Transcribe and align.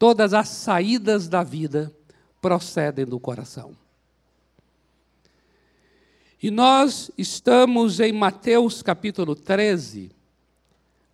todas 0.00 0.32
as 0.32 0.48
saídas 0.48 1.28
da 1.28 1.42
vida 1.42 1.94
procedem 2.40 3.04
do 3.04 3.20
coração. 3.20 3.76
E 6.42 6.50
nós 6.50 7.10
estamos 7.18 8.00
em 8.00 8.10
Mateus 8.10 8.80
capítulo 8.80 9.36
13, 9.36 10.10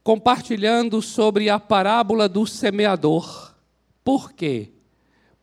compartilhando 0.04 1.03
sobre 1.03 1.51
a 1.51 1.59
parábola 1.59 2.29
do 2.29 2.46
semeador. 2.46 3.57
Por 4.04 4.32
quê? 4.32 4.70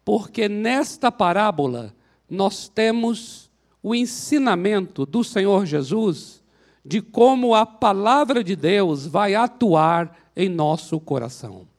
Porque 0.06 0.48
nesta 0.48 1.12
parábola 1.12 1.94
nós 2.30 2.70
temos 2.70 3.52
o 3.84 3.94
ensinamento 3.94 5.06
do 5.06 5.22
Senhor 5.22 5.66
Jesus 5.66 6.42
de 6.86 7.02
como 7.02 7.54
a 7.54 7.66
palavra 7.66 8.42
de 8.42 8.56
Deus 8.56 9.06
vai 9.06 9.36
atuar 9.36 10.18
em 10.34 10.48
nosso 10.48 10.98
coração. 10.98 11.73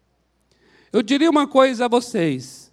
Eu 0.94 1.02
diria 1.02 1.28
uma 1.28 1.46
coisa 1.46 1.84
a 1.84 1.88
vocês: 1.88 2.72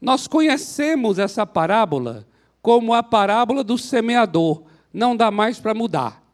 nós 0.00 0.28
conhecemos 0.28 1.18
essa 1.18 1.44
parábola 1.44 2.24
como 2.62 2.94
a 2.94 3.02
parábola 3.02 3.64
do 3.64 3.76
semeador, 3.76 4.62
não 4.92 5.16
dá 5.16 5.32
mais 5.32 5.58
para 5.58 5.74
mudar 5.74 6.24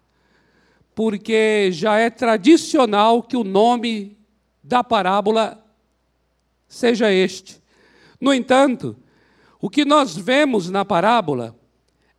porque 1.01 1.71
já 1.73 1.97
é 1.97 2.11
tradicional 2.11 3.23
que 3.23 3.35
o 3.35 3.43
nome 3.43 4.19
da 4.62 4.85
parábola 4.85 5.65
seja 6.69 7.11
este. 7.11 7.59
No 8.21 8.35
entanto, 8.35 8.95
o 9.59 9.71
que 9.71 9.83
nós 9.83 10.15
vemos 10.15 10.69
na 10.69 10.85
parábola 10.85 11.57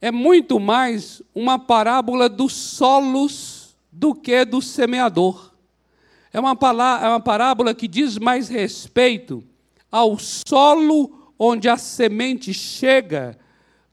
é 0.02 0.12
muito 0.12 0.60
mais 0.60 1.22
uma 1.36 1.60
parábola 1.60 2.28
dos 2.28 2.54
solos 2.54 3.78
do 3.92 4.16
que 4.16 4.44
do 4.46 4.64
semeador. 4.64 5.51
É 6.34 6.40
uma, 6.40 6.58
é 7.02 7.08
uma 7.10 7.20
parábola 7.20 7.74
que 7.74 7.88
diz 7.88 8.18
mais 8.18 8.48
respeito 8.50 9.44
ao 9.92 10.18
solo 10.18 11.34
onde 11.38 11.68
a 11.68 11.78
semente 11.78 12.54
chega 12.54 13.38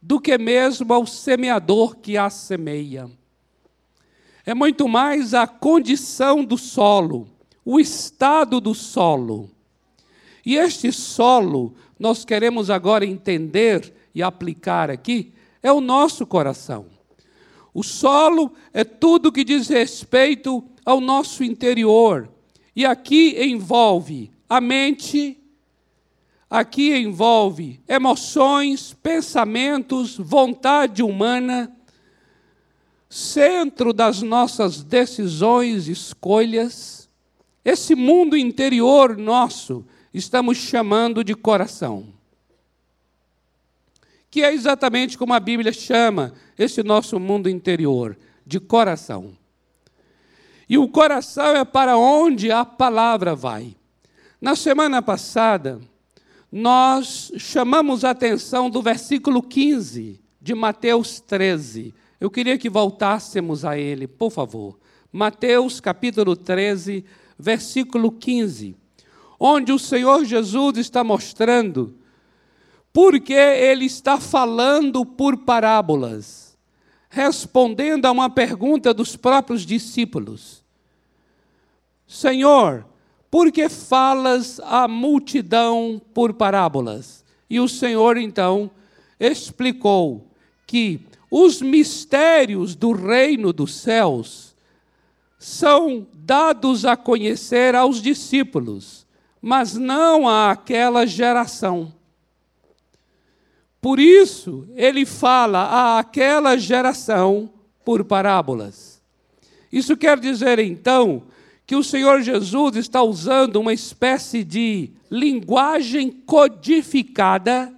do 0.00 0.20
que 0.20 0.38
mesmo 0.38 0.92
ao 0.92 1.06
semeador 1.06 1.96
que 1.96 2.16
a 2.16 2.30
semeia 2.30 3.10
é 4.48 4.54
muito 4.54 4.88
mais 4.88 5.34
a 5.34 5.46
condição 5.46 6.42
do 6.42 6.56
solo, 6.56 7.28
o 7.62 7.78
estado 7.78 8.62
do 8.62 8.74
solo. 8.74 9.50
E 10.42 10.56
este 10.56 10.90
solo, 10.90 11.74
nós 11.98 12.24
queremos 12.24 12.70
agora 12.70 13.04
entender 13.04 13.92
e 14.14 14.22
aplicar 14.22 14.90
aqui, 14.90 15.34
é 15.62 15.70
o 15.70 15.82
nosso 15.82 16.26
coração. 16.26 16.86
O 17.74 17.82
solo 17.82 18.50
é 18.72 18.84
tudo 18.84 19.30
que 19.30 19.44
diz 19.44 19.68
respeito 19.68 20.64
ao 20.88 21.02
nosso 21.02 21.44
interior. 21.44 22.30
E 22.74 22.86
aqui 22.86 23.36
envolve 23.44 24.30
a 24.48 24.58
mente, 24.58 25.38
aqui 26.48 26.96
envolve 26.96 27.78
emoções, 27.86 28.94
pensamentos, 29.02 30.16
vontade 30.16 31.02
humana, 31.02 31.70
centro 33.06 33.92
das 33.92 34.22
nossas 34.22 34.82
decisões, 34.82 35.88
escolhas, 35.88 37.06
esse 37.62 37.94
mundo 37.94 38.34
interior 38.34 39.14
nosso, 39.18 39.84
estamos 40.14 40.56
chamando 40.56 41.22
de 41.22 41.34
coração. 41.34 42.06
Que 44.30 44.42
é 44.42 44.54
exatamente 44.54 45.18
como 45.18 45.34
a 45.34 45.40
Bíblia 45.40 45.70
chama 45.70 46.32
esse 46.58 46.82
nosso 46.82 47.20
mundo 47.20 47.46
interior, 47.46 48.16
de 48.46 48.58
coração. 48.58 49.37
E 50.68 50.76
o 50.76 50.88
coração 50.88 51.56
é 51.56 51.64
para 51.64 51.96
onde 51.96 52.50
a 52.50 52.64
palavra 52.64 53.34
vai. 53.34 53.74
Na 54.40 54.54
semana 54.54 55.00
passada, 55.00 55.80
nós 56.50 57.32
chamamos 57.38 58.04
a 58.04 58.10
atenção 58.10 58.68
do 58.68 58.82
versículo 58.82 59.42
15 59.42 60.20
de 60.40 60.54
Mateus 60.54 61.20
13, 61.20 61.94
eu 62.20 62.30
queria 62.30 62.58
que 62.58 62.68
voltássemos 62.68 63.64
a 63.64 63.78
ele, 63.78 64.06
por 64.06 64.30
favor. 64.30 64.78
Mateus 65.12 65.80
capítulo 65.80 66.34
13, 66.34 67.04
versículo 67.38 68.10
15, 68.10 68.74
onde 69.38 69.72
o 69.72 69.78
Senhor 69.78 70.24
Jesus 70.24 70.78
está 70.78 71.04
mostrando 71.04 71.94
porque 72.92 73.34
ele 73.34 73.84
está 73.84 74.18
falando 74.18 75.04
por 75.04 75.36
parábolas, 75.44 76.56
respondendo 77.08 78.06
a 78.06 78.10
uma 78.10 78.28
pergunta 78.28 78.92
dos 78.92 79.14
próprios 79.14 79.64
discípulos. 79.64 80.57
Senhor, 82.08 82.86
por 83.30 83.52
que 83.52 83.68
falas 83.68 84.58
à 84.60 84.88
multidão 84.88 86.00
por 86.14 86.32
parábolas? 86.32 87.22
E 87.50 87.60
o 87.60 87.68
Senhor 87.68 88.16
então 88.16 88.70
explicou 89.20 90.26
que 90.66 91.00
os 91.30 91.60
mistérios 91.60 92.74
do 92.74 92.92
reino 92.92 93.52
dos 93.52 93.74
céus 93.74 94.56
são 95.38 96.06
dados 96.14 96.86
a 96.86 96.96
conhecer 96.96 97.74
aos 97.74 98.00
discípulos, 98.00 99.06
mas 99.40 99.74
não 99.74 100.26
àquela 100.26 101.06
geração. 101.06 101.92
Por 103.80 104.00
isso, 104.00 104.66
ele 104.74 105.04
fala 105.04 105.98
àquela 105.98 106.56
geração 106.56 107.50
por 107.84 108.02
parábolas. 108.02 109.00
Isso 109.70 109.96
quer 109.96 110.18
dizer, 110.18 110.58
então, 110.58 111.22
que 111.68 111.76
o 111.76 111.84
Senhor 111.84 112.20
Jesus 112.22 112.74
está 112.74 113.00
usando 113.00 113.56
uma 113.56 113.72
espécie 113.72 114.42
de 114.42 114.90
linguagem 115.08 116.10
codificada 116.10 117.72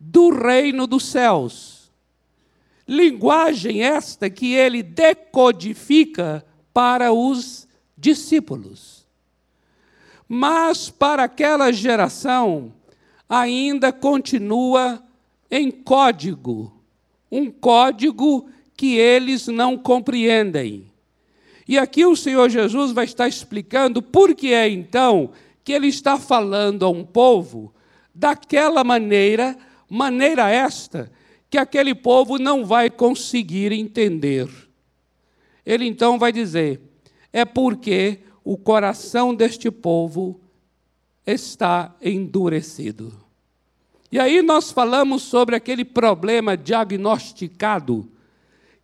do 0.00 0.30
reino 0.30 0.86
dos 0.86 1.04
céus 1.04 1.78
Linguagem 2.88 3.82
esta 3.82 4.30
que 4.30 4.54
ele 4.54 4.82
decodifica 4.82 6.42
para 6.72 7.12
os 7.12 7.68
discípulos. 7.94 9.06
Mas 10.26 10.88
para 10.88 11.24
aquela 11.24 11.70
geração 11.70 12.72
ainda 13.28 13.92
continua 13.92 15.02
em 15.50 15.70
código, 15.70 16.72
um 17.30 17.50
código 17.50 18.48
que 18.74 18.96
eles 18.96 19.48
não 19.48 19.76
compreendem. 19.76 20.87
E 21.68 21.78
aqui 21.78 22.06
o 22.06 22.16
Senhor 22.16 22.48
Jesus 22.48 22.92
vai 22.92 23.04
estar 23.04 23.28
explicando 23.28 24.00
por 24.00 24.34
que 24.34 24.54
é 24.54 24.66
então 24.68 25.30
que 25.62 25.72
ele 25.72 25.88
está 25.88 26.18
falando 26.18 26.86
a 26.86 26.88
um 26.88 27.04
povo 27.04 27.74
daquela 28.14 28.82
maneira, 28.82 29.54
maneira 29.88 30.48
esta 30.50 31.12
que 31.50 31.58
aquele 31.58 31.94
povo 31.94 32.38
não 32.38 32.64
vai 32.64 32.90
conseguir 32.90 33.72
entender. 33.72 34.48
Ele 35.64 35.86
então 35.86 36.18
vai 36.18 36.32
dizer: 36.32 36.80
é 37.32 37.44
porque 37.44 38.20
o 38.42 38.56
coração 38.56 39.34
deste 39.34 39.70
povo 39.70 40.40
está 41.26 41.94
endurecido. 42.00 43.12
E 44.10 44.18
aí 44.18 44.40
nós 44.40 44.70
falamos 44.70 45.22
sobre 45.22 45.54
aquele 45.54 45.84
problema 45.84 46.56
diagnosticado, 46.56 48.10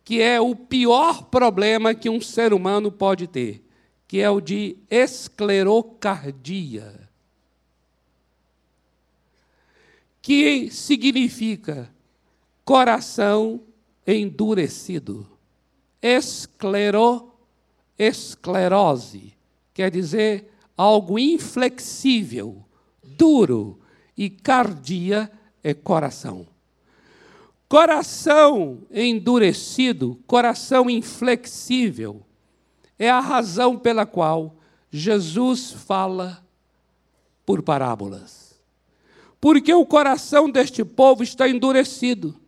que 0.05 0.21
é 0.21 0.39
o 0.39 0.55
pior 0.55 1.23
problema 1.23 1.93
que 1.95 2.09
um 2.09 2.21
ser 2.21 2.53
humano 2.53 2.91
pode 2.91 3.25
ter, 3.25 3.65
que 4.07 4.21
é 4.21 4.29
o 4.29 4.39
de 4.39 4.77
esclerocardia. 4.87 7.09
Que 10.21 10.69
significa 10.69 11.91
coração 12.63 13.61
endurecido. 14.05 15.27
Esclero, 15.99 17.33
esclerose, 17.97 19.33
quer 19.73 19.89
dizer 19.89 20.51
algo 20.77 21.17
inflexível, 21.17 22.63
duro, 23.03 23.79
e 24.15 24.29
cardia 24.29 25.31
é 25.63 25.73
coração. 25.73 26.45
Coração 27.75 28.83
endurecido, 28.89 30.17
coração 30.25 30.89
inflexível, 30.89 32.25
é 32.97 33.09
a 33.09 33.19
razão 33.19 33.77
pela 33.77 34.05
qual 34.05 34.55
Jesus 34.89 35.71
fala 35.71 36.41
por 37.45 37.61
parábolas. 37.61 38.57
Porque 39.41 39.73
o 39.73 39.85
coração 39.85 40.49
deste 40.49 40.85
povo 40.85 41.21
está 41.21 41.49
endurecido 41.49 42.39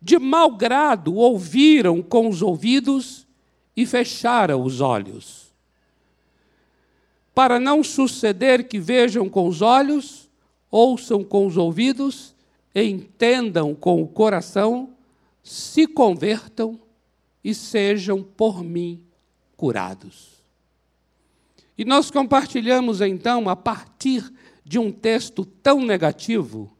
de 0.00 0.18
mau 0.18 0.50
grado 0.56 1.14
ouviram 1.14 2.02
com 2.02 2.28
os 2.28 2.42
ouvidos 2.42 3.24
e 3.76 3.86
fecharam 3.86 4.64
os 4.64 4.80
olhos. 4.80 5.54
Para 7.32 7.60
não 7.60 7.84
suceder 7.84 8.66
que 8.66 8.80
vejam 8.80 9.28
com 9.28 9.46
os 9.46 9.62
olhos, 9.62 10.28
ouçam 10.68 11.22
com 11.22 11.46
os 11.46 11.56
ouvidos, 11.56 12.34
entendam 12.74 13.74
com 13.74 14.02
o 14.02 14.08
coração, 14.08 14.94
se 15.42 15.86
convertam 15.86 16.80
e 17.42 17.54
sejam 17.54 18.22
por 18.22 18.62
mim 18.62 19.04
curados. 19.56 20.42
E 21.76 21.84
nós 21.84 22.10
compartilhamos 22.10 23.00
então, 23.00 23.48
a 23.48 23.56
partir 23.56 24.32
de 24.64 24.78
um 24.78 24.92
texto 24.92 25.44
tão 25.44 25.84
negativo, 25.84 26.76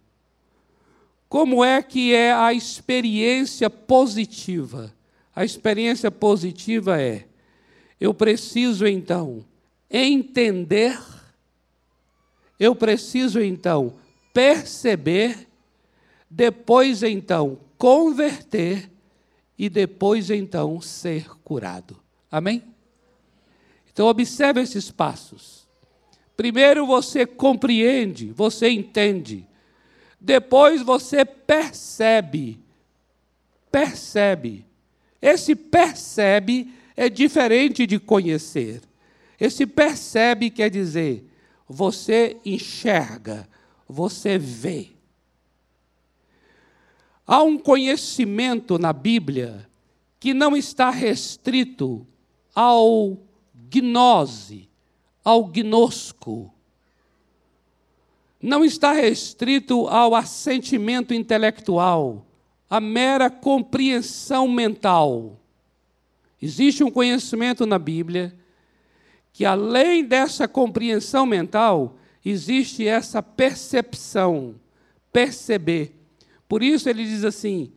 como 1.28 1.64
é 1.64 1.82
que 1.82 2.14
é 2.14 2.30
a 2.32 2.52
experiência 2.52 3.70
positiva. 3.70 4.94
A 5.34 5.44
experiência 5.44 6.10
positiva 6.10 7.00
é: 7.00 7.26
eu 7.98 8.12
preciso 8.12 8.86
então 8.86 9.44
entender, 9.90 11.00
eu 12.60 12.74
preciso 12.74 13.40
então 13.40 13.94
perceber, 14.34 15.48
depois 16.34 17.02
então 17.02 17.58
converter 17.76 18.90
e 19.58 19.68
depois 19.68 20.30
então 20.30 20.80
ser 20.80 21.28
curado. 21.44 22.00
Amém? 22.30 22.62
Então, 23.92 24.06
observe 24.06 24.62
esses 24.62 24.90
passos. 24.90 25.68
Primeiro 26.34 26.86
você 26.86 27.26
compreende, 27.26 28.32
você 28.32 28.70
entende. 28.70 29.46
Depois 30.18 30.80
você 30.80 31.22
percebe. 31.26 32.58
Percebe. 33.70 34.64
Esse 35.20 35.54
percebe 35.54 36.72
é 36.96 37.10
diferente 37.10 37.86
de 37.86 37.98
conhecer. 37.98 38.80
Esse 39.38 39.66
percebe 39.66 40.48
quer 40.48 40.70
dizer, 40.70 41.28
você 41.68 42.38
enxerga, 42.42 43.46
você 43.86 44.38
vê. 44.38 44.91
Há 47.32 47.42
um 47.42 47.56
conhecimento 47.56 48.78
na 48.78 48.92
Bíblia 48.92 49.66
que 50.20 50.34
não 50.34 50.54
está 50.54 50.90
restrito 50.90 52.06
ao 52.54 53.16
gnose, 53.54 54.68
ao 55.24 55.46
gnosco. 55.46 56.52
Não 58.38 58.62
está 58.62 58.92
restrito 58.92 59.88
ao 59.88 60.14
assentimento 60.14 61.14
intelectual, 61.14 62.26
à 62.68 62.78
mera 62.78 63.30
compreensão 63.30 64.46
mental. 64.46 65.40
Existe 66.38 66.84
um 66.84 66.90
conhecimento 66.90 67.64
na 67.64 67.78
Bíblia 67.78 68.36
que, 69.32 69.46
além 69.46 70.04
dessa 70.04 70.46
compreensão 70.46 71.24
mental, 71.24 71.96
existe 72.22 72.86
essa 72.86 73.22
percepção, 73.22 74.54
perceber. 75.10 76.01
Por 76.52 76.62
isso 76.62 76.86
ele 76.86 77.06
diz 77.06 77.24
assim: 77.24 77.72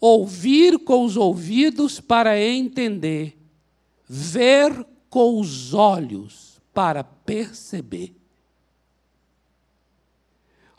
ouvir 0.00 0.78
com 0.78 1.04
os 1.04 1.18
ouvidos 1.18 2.00
para 2.00 2.40
entender, 2.40 3.36
ver 4.08 4.86
com 5.10 5.38
os 5.38 5.74
olhos 5.74 6.62
para 6.72 7.04
perceber. 7.04 8.16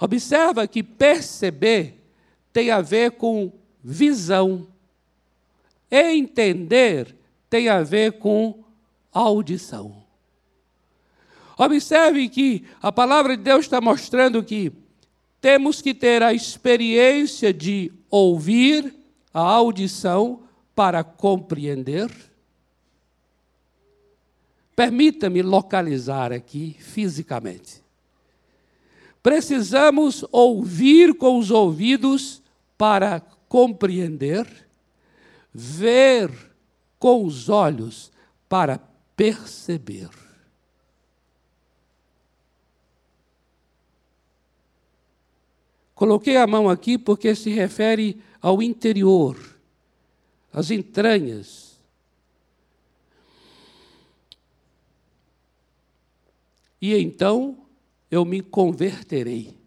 Observa 0.02 0.68
que 0.68 0.82
perceber 0.82 2.04
tem 2.52 2.72
a 2.72 2.82
ver 2.82 3.12
com 3.12 3.54
visão. 3.84 4.68
Entender 5.92 7.16
tem 7.52 7.70
a 7.70 7.84
ver 7.84 8.14
com 8.14 8.64
audição. 9.14 10.04
Observe 11.56 12.30
que 12.30 12.66
a 12.82 12.92
palavra 12.92 13.38
de 13.38 13.44
Deus 13.44 13.66
está 13.66 13.80
mostrando 13.80 14.44
que 14.44 14.74
temos 15.42 15.82
que 15.82 15.94
ter 15.94 16.24
a 16.24 16.34
experiência 16.34 17.54
de 17.54 17.92
ouvir 18.10 18.94
a 19.34 19.42
audição 19.42 20.44
para 20.74 21.04
compreender 21.04 22.10
Permita-me 24.76 25.42
localizar 25.42 26.34
aqui 26.34 26.76
fisicamente. 26.80 27.82
Precisamos 29.24 30.26
ouvir 30.32 31.16
com 31.16 31.40
os 31.40 31.50
ouvidos 31.50 32.44
para 32.78 33.22
compreender, 33.48 34.46
ver 35.54 36.30
com 37.00 37.24
os 37.24 37.48
olhos 37.48 38.12
para 38.50 38.80
perceber. 39.16 40.10
Coloquei 45.96 46.36
a 46.36 46.46
mão 46.46 46.70
aqui 46.70 46.98
porque 46.98 47.34
se 47.34 47.50
refere 47.50 48.22
ao 48.42 48.62
interior, 48.62 49.40
às 50.52 50.70
entranhas, 50.70 51.80
e 56.82 56.94
então 56.96 57.58
eu 58.12 58.26
me 58.26 58.42
converterei, 58.42 59.58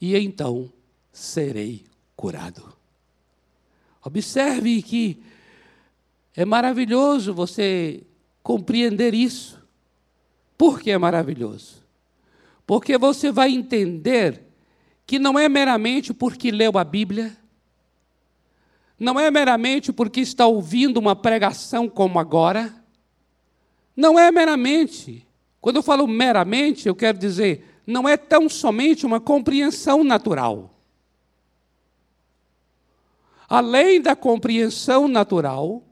e 0.00 0.16
então 0.16 0.72
serei 1.12 1.84
curado. 2.14 2.72
Observe 4.04 4.82
que 4.82 5.20
é 6.36 6.44
maravilhoso 6.44 7.34
você 7.34 8.04
compreender 8.40 9.14
isso. 9.14 9.60
Por 10.56 10.80
que 10.80 10.92
é 10.92 10.98
maravilhoso? 10.98 11.82
Porque 12.64 12.96
você 12.96 13.32
vai 13.32 13.50
entender 13.50 14.45
que 15.06 15.18
não 15.18 15.38
é 15.38 15.48
meramente 15.48 16.12
porque 16.12 16.50
leu 16.50 16.76
a 16.76 16.84
Bíblia, 16.84 17.36
não 18.98 19.20
é 19.20 19.30
meramente 19.30 19.92
porque 19.92 20.20
está 20.20 20.46
ouvindo 20.46 20.98
uma 20.98 21.14
pregação 21.14 21.88
como 21.88 22.18
agora, 22.18 22.74
não 23.96 24.18
é 24.18 24.30
meramente 24.32 25.26
quando 25.66 25.78
eu 25.78 25.82
falo 25.82 26.06
meramente, 26.06 26.86
eu 26.86 26.94
quero 26.94 27.18
dizer, 27.18 27.80
não 27.84 28.08
é 28.08 28.16
tão 28.16 28.48
somente 28.48 29.04
uma 29.04 29.18
compreensão 29.18 30.04
natural. 30.04 30.70
Além 33.48 34.00
da 34.00 34.14
compreensão 34.14 35.08
natural, 35.08 35.82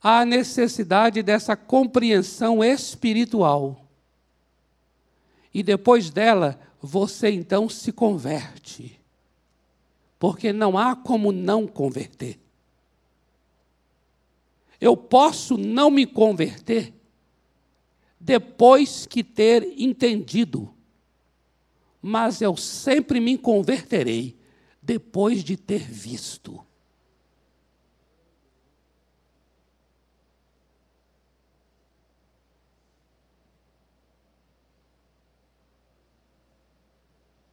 há 0.00 0.20
a 0.20 0.24
necessidade 0.24 1.24
dessa 1.24 1.56
compreensão 1.56 2.62
espiritual. 2.62 3.84
E 5.52 5.60
depois 5.64 6.08
dela, 6.08 6.56
você 6.80 7.30
então 7.30 7.68
se 7.68 7.92
converte. 7.92 8.98
Porque 10.18 10.52
não 10.52 10.76
há 10.76 10.94
como 10.96 11.32
não 11.32 11.66
converter. 11.66 12.38
Eu 14.80 14.96
posso 14.96 15.56
não 15.56 15.90
me 15.90 16.06
converter 16.06 16.92
depois 18.18 19.06
que 19.06 19.22
ter 19.22 19.62
entendido. 19.78 20.74
Mas 22.02 22.40
eu 22.40 22.56
sempre 22.56 23.20
me 23.20 23.36
converterei 23.36 24.38
depois 24.82 25.44
de 25.44 25.56
ter 25.56 25.82
visto. 25.82 26.64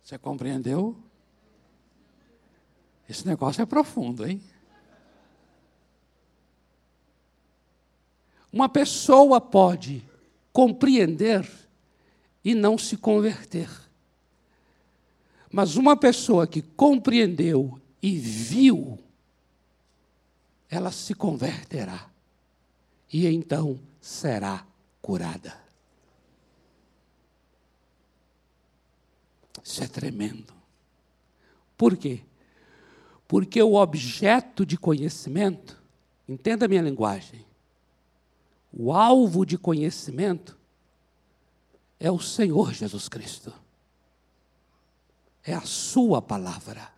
Você 0.07 0.17
compreendeu? 0.17 0.95
Esse 3.09 3.27
negócio 3.27 3.61
é 3.61 3.65
profundo, 3.65 4.25
hein? 4.25 4.41
Uma 8.49 8.69
pessoa 8.69 9.41
pode 9.41 10.01
compreender 10.53 11.45
e 12.41 12.55
não 12.55 12.77
se 12.77 12.95
converter. 12.95 13.69
Mas 15.51 15.75
uma 15.75 15.97
pessoa 15.97 16.47
que 16.47 16.61
compreendeu 16.61 17.77
e 18.01 18.17
viu, 18.17 18.97
ela 20.69 20.93
se 20.93 21.13
converterá 21.13 22.09
e 23.11 23.27
então 23.27 23.77
será 23.99 24.65
curada. 25.01 25.66
Isso 29.67 29.83
é 29.83 29.87
tremendo. 29.87 30.53
Por 31.75 31.97
quê? 31.97 32.21
Porque 33.27 33.61
o 33.61 33.73
objeto 33.73 34.65
de 34.65 34.77
conhecimento, 34.77 35.77
entenda 36.25 36.65
a 36.65 36.69
minha 36.69 36.81
linguagem, 36.81 37.45
o 38.71 38.93
alvo 38.93 39.45
de 39.45 39.57
conhecimento 39.57 40.57
é 41.99 42.09
o 42.09 42.17
Senhor 42.17 42.73
Jesus 42.73 43.09
Cristo. 43.09 43.53
É 45.43 45.53
a 45.53 45.61
Sua 45.61 46.21
palavra. 46.21 46.89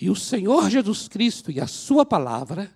E 0.00 0.10
o 0.10 0.16
Senhor 0.16 0.68
Jesus 0.68 1.06
Cristo 1.06 1.52
e 1.52 1.60
a 1.60 1.68
Sua 1.68 2.04
palavra 2.04 2.74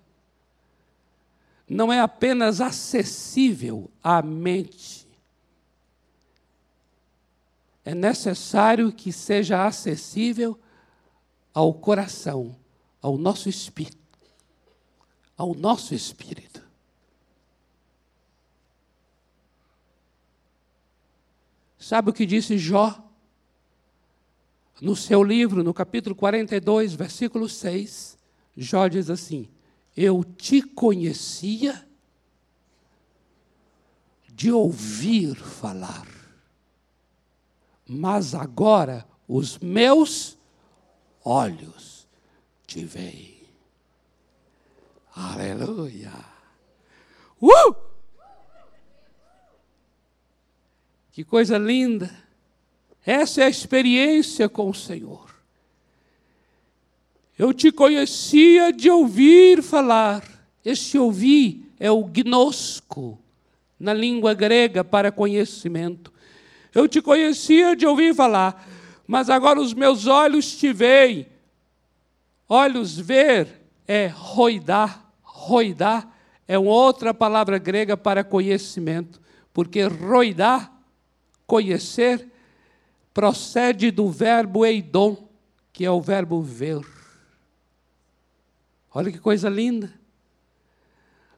não 1.68 1.92
é 1.92 1.98
apenas 1.98 2.60
acessível 2.60 3.90
à 4.00 4.22
mente, 4.22 5.05
é 7.86 7.94
necessário 7.94 8.90
que 8.90 9.12
seja 9.12 9.64
acessível 9.64 10.58
ao 11.54 11.72
coração, 11.72 12.56
ao 13.00 13.16
nosso 13.16 13.48
espírito. 13.48 13.96
Ao 15.36 15.54
nosso 15.54 15.94
espírito. 15.94 16.66
Sabe 21.78 22.10
o 22.10 22.12
que 22.12 22.26
disse 22.26 22.58
Jó? 22.58 23.00
No 24.80 24.96
seu 24.96 25.22
livro, 25.22 25.62
no 25.62 25.72
capítulo 25.72 26.16
42, 26.16 26.92
versículo 26.92 27.48
6, 27.48 28.18
Jó 28.56 28.88
diz 28.88 29.08
assim: 29.08 29.48
Eu 29.96 30.24
te 30.24 30.60
conhecia 30.60 31.86
de 34.34 34.50
ouvir 34.50 35.36
falar 35.36 36.15
mas 37.88 38.34
agora 38.34 39.06
os 39.28 39.58
meus 39.58 40.36
olhos 41.24 42.06
te 42.66 42.84
veem. 42.84 43.36
Aleluia! 45.14 46.12
Uh! 47.40 47.74
Que 51.12 51.24
coisa 51.24 51.56
linda! 51.56 52.26
Essa 53.04 53.42
é 53.42 53.44
a 53.44 53.48
experiência 53.48 54.48
com 54.48 54.68
o 54.68 54.74
Senhor. 54.74 55.32
Eu 57.38 57.54
te 57.54 57.70
conhecia 57.70 58.72
de 58.72 58.90
ouvir 58.90 59.62
falar. 59.62 60.24
Este 60.64 60.98
ouvir 60.98 61.72
é 61.78 61.88
o 61.88 62.02
gnosco, 62.02 63.18
na 63.78 63.94
língua 63.94 64.34
grega 64.34 64.82
para 64.82 65.12
conhecimento. 65.12 66.12
Eu 66.76 66.86
te 66.86 67.00
conhecia 67.00 67.74
de 67.74 67.86
ouvir 67.86 68.14
falar, 68.14 68.68
mas 69.06 69.30
agora 69.30 69.58
os 69.58 69.72
meus 69.72 70.06
olhos 70.06 70.54
te 70.58 70.74
veem. 70.74 71.26
Olhos 72.46 72.98
ver 72.98 73.62
é 73.88 74.08
roidar. 74.08 75.10
Roidar 75.22 76.06
é 76.46 76.58
outra 76.58 77.14
palavra 77.14 77.56
grega 77.56 77.96
para 77.96 78.22
conhecimento, 78.22 79.18
porque 79.54 79.84
roidar, 79.84 80.70
conhecer, 81.46 82.30
procede 83.14 83.90
do 83.90 84.10
verbo 84.10 84.66
eidon, 84.66 85.16
que 85.72 85.82
é 85.82 85.90
o 85.90 86.02
verbo 86.02 86.42
ver. 86.42 86.84
Olha 88.92 89.10
que 89.10 89.18
coisa 89.18 89.48
linda. 89.48 89.98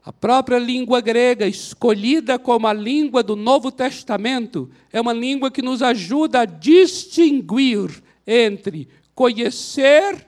A 0.09 0.13
própria 0.13 0.59
língua 0.59 1.03
grega, 1.03 1.47
escolhida 1.47 2.39
como 2.39 2.67
a 2.67 2.73
língua 2.73 3.23
do 3.23 3.37
Novo 3.37 3.71
Testamento, 3.71 4.71
é 4.91 4.99
uma 4.99 5.13
língua 5.13 5.51
que 5.51 5.61
nos 5.61 5.83
ajuda 5.83 6.41
a 6.41 6.45
distinguir 6.47 8.03
entre 8.27 8.89
conhecer, 9.15 10.27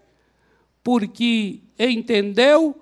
porque 0.84 1.60
entendeu, 1.78 2.78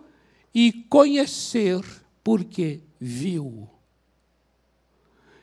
e 0.52 0.72
conhecer, 0.72 1.84
porque 2.24 2.80
viu. 2.98 3.68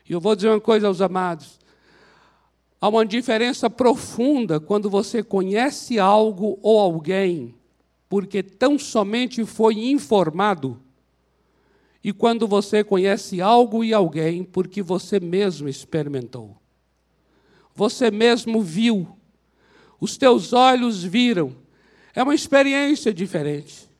E 0.06 0.12
eu 0.12 0.20
vou 0.20 0.36
dizer 0.36 0.50
uma 0.50 0.60
coisa 0.60 0.88
aos 0.88 1.00
amados: 1.00 1.58
há 2.78 2.86
uma 2.86 3.06
diferença 3.06 3.70
profunda 3.70 4.60
quando 4.60 4.90
você 4.90 5.22
conhece 5.22 5.98
algo 5.98 6.58
ou 6.60 6.78
alguém, 6.78 7.54
porque 8.10 8.42
tão 8.42 8.78
somente 8.78 9.42
foi 9.46 9.88
informado 9.88 10.84
e 12.06 12.12
quando 12.12 12.46
você 12.46 12.84
conhece 12.84 13.40
algo 13.40 13.82
e 13.82 13.92
alguém 13.92 14.44
porque 14.44 14.80
você 14.80 15.18
mesmo 15.18 15.68
experimentou. 15.68 16.56
Você 17.74 18.12
mesmo 18.12 18.62
viu. 18.62 19.18
Os 20.00 20.16
teus 20.16 20.52
olhos 20.52 21.02
viram. 21.02 21.56
É 22.14 22.22
uma 22.22 22.32
experiência 22.32 23.12
diferente. 23.12 23.90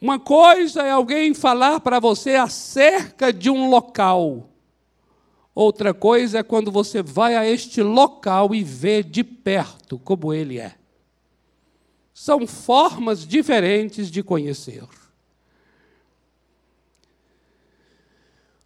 Uma 0.00 0.18
coisa 0.18 0.80
é 0.80 0.92
alguém 0.92 1.34
falar 1.34 1.80
para 1.80 2.00
você 2.00 2.36
acerca 2.36 3.30
de 3.30 3.50
um 3.50 3.68
local. 3.68 4.48
Outra 5.54 5.92
coisa 5.92 6.38
é 6.38 6.42
quando 6.42 6.72
você 6.72 7.02
vai 7.02 7.36
a 7.36 7.46
este 7.46 7.82
local 7.82 8.54
e 8.54 8.64
vê 8.64 9.02
de 9.02 9.22
perto 9.22 9.98
como 9.98 10.32
ele 10.32 10.58
é. 10.58 10.74
São 12.14 12.46
formas 12.46 13.26
diferentes 13.26 14.10
de 14.10 14.22
conhecer. 14.22 14.84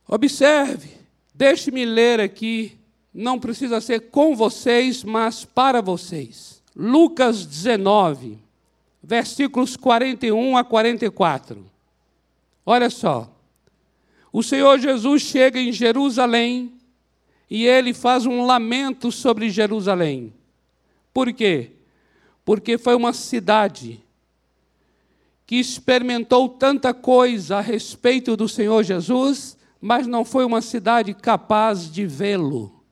Observe, 0.09 0.89
deixe-me 1.35 1.85
ler 1.85 2.21
aqui, 2.21 2.79
não 3.13 3.41
precisa 3.41 3.81
ser 3.81 4.11
com 4.11 4.37
vocês, 4.37 5.03
mas 5.03 5.45
para 5.45 5.81
vocês. 5.83 6.63
Lucas 6.75 7.45
19, 7.45 8.39
versículos 9.03 9.77
41 9.77 10.57
a 10.57 10.63
44. 10.63 11.65
Olha 12.65 12.91
só. 12.91 13.33
O 14.33 14.43
Senhor 14.43 14.79
Jesus 14.79 15.23
chega 15.23 15.59
em 15.59 15.73
Jerusalém 15.73 16.73
e 17.49 17.67
ele 17.67 17.95
faz 17.95 18.27
um 18.27 18.45
lamento 18.45 19.11
sobre 19.11 19.49
Jerusalém. 19.49 20.33
Por 21.13 21.33
quê? 21.33 21.71
Porque 22.45 22.77
foi 22.77 22.95
uma 22.95 23.13
cidade 23.13 24.03
que 25.47 25.57
experimentou 25.57 26.49
tanta 26.49 26.93
coisa 26.93 27.57
a 27.57 27.61
respeito 27.61 28.37
do 28.37 28.49
Senhor 28.49 28.83
Jesus 28.83 29.57
mas 29.87 30.05
não 30.09 30.25
foi 30.25 30.45
uma 30.45 30.61
cidade 30.61 31.14
capaz 31.14 31.88
de 31.88 32.05
vê-lo. 32.05 32.83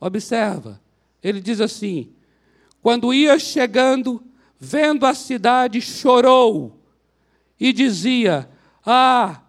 Observa, 0.00 0.80
ele 1.20 1.40
diz 1.40 1.60
assim: 1.60 2.12
quando 2.80 3.12
ia 3.12 3.36
chegando, 3.36 4.22
vendo 4.56 5.04
a 5.04 5.12
cidade, 5.12 5.80
chorou 5.80 6.78
e 7.58 7.72
dizia: 7.72 8.48
Ah, 8.86 9.42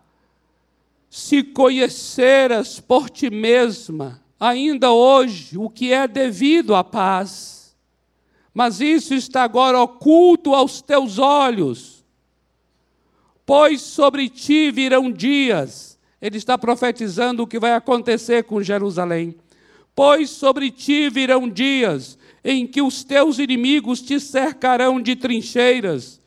se 1.08 1.44
conheceras 1.44 2.80
por 2.80 3.12
ti 3.12 3.30
mesma, 3.30 4.20
ainda 4.40 4.92
hoje, 4.92 5.56
o 5.56 5.70
que 5.70 5.94
é 5.94 6.08
devido 6.08 6.74
à 6.74 6.84
paz, 6.84 7.78
mas 8.52 8.82
isso 8.82 9.14
está 9.14 9.44
agora 9.44 9.80
oculto 9.80 10.56
aos 10.56 10.82
teus 10.82 11.20
olhos, 11.20 12.04
pois 13.46 13.82
sobre 13.82 14.30
ti 14.30 14.72
virão 14.72 15.12
dias 15.12 15.93
ele 16.24 16.38
está 16.38 16.58
profetizando 16.58 17.44
o 17.44 17.48
que 17.48 17.60
vai 17.60 17.74
acontecer 17.74 18.46
com 18.46 18.64
Jerusalém. 18.64 19.36
Pois 19.94 20.30
sobre 20.30 20.72
ti 20.72 21.10
virão 21.10 21.50
dias 21.50 22.18
em 22.42 22.66
que 22.66 22.82
os 22.82 23.04
teus 23.04 23.40
inimigos 23.40 24.02
te 24.02 24.22
cercarão 24.22 25.02
de 25.02 25.18
trincheiras, 25.18 26.22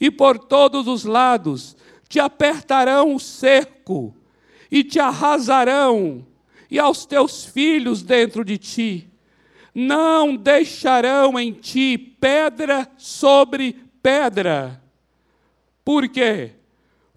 e 0.00 0.10
por 0.10 0.38
todos 0.38 0.88
os 0.88 1.04
lados 1.04 1.76
te 2.08 2.18
apertarão 2.18 3.14
o 3.14 3.20
cerco, 3.20 4.16
e 4.70 4.82
te 4.82 4.98
arrasarão, 4.98 6.26
e 6.70 6.78
aos 6.78 7.04
teus 7.04 7.44
filhos 7.44 8.02
dentro 8.02 8.42
de 8.42 8.56
ti. 8.56 9.10
Não 9.74 10.34
deixarão 10.34 11.38
em 11.38 11.52
ti 11.52 11.98
pedra 11.98 12.90
sobre 12.96 13.76
pedra. 14.02 14.82
Por 15.84 16.08
quê? 16.08 16.52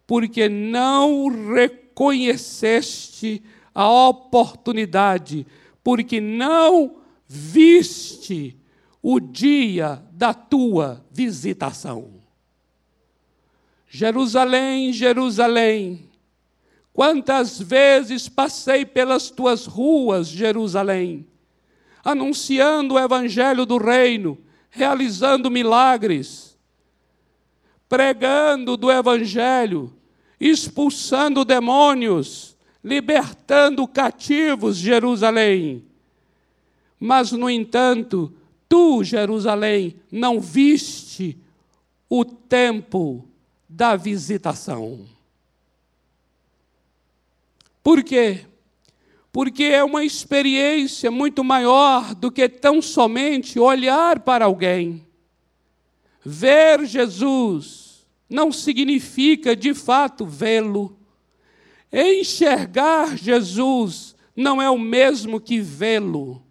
Porque 0.06 0.50
não 0.50 1.30
reconhecem 1.30 1.85
conheceste 1.96 3.42
a 3.74 3.90
oportunidade, 3.90 5.48
porque 5.84 6.22
não 6.22 6.98
viste 7.28 8.56
o 9.02 9.20
dia 9.20 10.04
da 10.12 10.34
tua 10.34 11.04
visitação. 11.12 12.16
Jerusalém, 13.88 14.92
Jerusalém, 14.92 16.10
quantas 16.92 17.60
vezes 17.62 18.28
passei 18.28 18.86
pelas 18.86 19.30
tuas 19.30 19.66
ruas, 19.66 20.28
Jerusalém, 20.28 21.26
anunciando 22.04 22.96
o 22.96 23.00
evangelho 23.00 23.66
do 23.66 23.78
reino, 23.78 24.38
realizando 24.70 25.50
milagres, 25.50 26.58
pregando 27.88 28.76
do 28.76 28.92
evangelho, 28.92 29.95
expulsando 30.50 31.44
demônios, 31.44 32.56
libertando 32.84 33.88
cativos, 33.88 34.78
Jerusalém. 34.78 35.84
Mas, 37.00 37.32
no 37.32 37.50
entanto, 37.50 38.32
tu, 38.70 39.04
Jerusalém, 39.04 39.96
não 40.12 40.40
viste 40.40 41.38
o 42.08 42.24
tempo 42.24 43.28
da 43.68 43.96
visitação. 43.96 45.06
Por 47.82 48.04
quê? 48.04 48.46
Porque 49.32 49.64
é 49.64 49.84
uma 49.84 50.06
experiência 50.06 51.10
muito 51.10 51.44
maior 51.44 52.14
do 52.14 52.32
que 52.32 52.48
tão 52.48 52.82
somente 52.82 53.60
olhar 53.60 54.20
para 54.20 54.46
alguém, 54.46 55.06
ver 56.24 56.86
Jesus, 56.86 57.85
não 58.30 58.52
significa 58.52 59.56
de 59.56 59.74
fato 59.74 60.26
vê-lo. 60.26 60.98
Enxergar 61.92 63.18
Jesus 63.18 64.16
não 64.36 64.62
é 64.62 64.70
o 64.70 64.78
mesmo 64.78 65.40
que 65.40 65.60
vê-lo. 65.60 66.44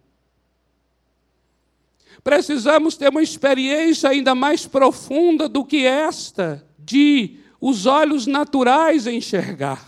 Precisamos 2.23 2.97
ter 2.97 3.09
uma 3.09 3.21
experiência 3.21 4.09
ainda 4.09 4.33
mais 4.33 4.65
profunda 4.65 5.47
do 5.47 5.63
que 5.63 5.85
esta, 5.85 6.67
de 6.79 7.37
os 7.61 7.85
olhos 7.85 8.25
naturais 8.25 9.05
enxergar. 9.05 9.87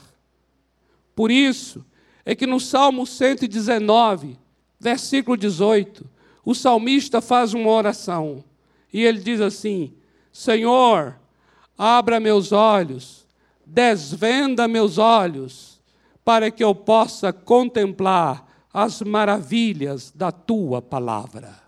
Por 1.15 1.31
isso 1.31 1.83
é 2.23 2.35
que 2.35 2.45
no 2.45 2.59
Salmo 2.59 3.07
119, 3.07 4.37
versículo 4.79 5.35
18, 5.35 6.07
o 6.45 6.53
salmista 6.53 7.21
faz 7.21 7.53
uma 7.55 7.71
oração 7.71 8.43
e 8.93 9.03
ele 9.03 9.19
diz 9.19 9.41
assim: 9.41 9.93
Senhor, 10.31 11.19
abra 11.77 12.19
meus 12.19 12.51
olhos, 12.51 13.25
desvenda 13.65 14.67
meus 14.67 14.97
olhos, 14.97 15.79
para 16.25 16.49
que 16.49 16.63
eu 16.63 16.73
possa 16.73 17.31
contemplar 17.31 18.45
as 18.73 19.01
maravilhas 19.01 20.11
da 20.11 20.31
tua 20.31 20.81
palavra. 20.81 21.61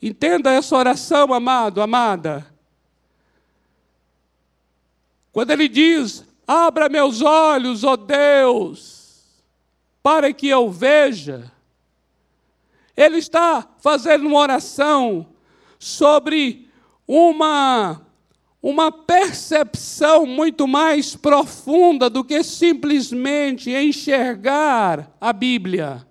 Entenda 0.00 0.52
essa 0.52 0.76
oração, 0.76 1.32
amado, 1.32 1.80
amada. 1.80 2.46
Quando 5.32 5.50
ele 5.50 5.68
diz: 5.68 6.24
Abra 6.46 6.88
meus 6.88 7.22
olhos, 7.22 7.84
ó 7.84 7.92
oh 7.92 7.96
Deus, 7.96 9.24
para 10.02 10.32
que 10.32 10.48
eu 10.48 10.70
veja. 10.70 11.50
Ele 12.96 13.16
está 13.18 13.66
fazendo 13.78 14.26
uma 14.26 14.38
oração 14.38 15.26
sobre 15.78 16.68
uma 17.08 18.03
uma 18.66 18.90
percepção 18.90 20.24
muito 20.24 20.66
mais 20.66 21.14
profunda 21.14 22.08
do 22.08 22.24
que 22.24 22.42
simplesmente 22.42 23.70
enxergar 23.70 25.14
a 25.20 25.34
Bíblia. 25.34 26.06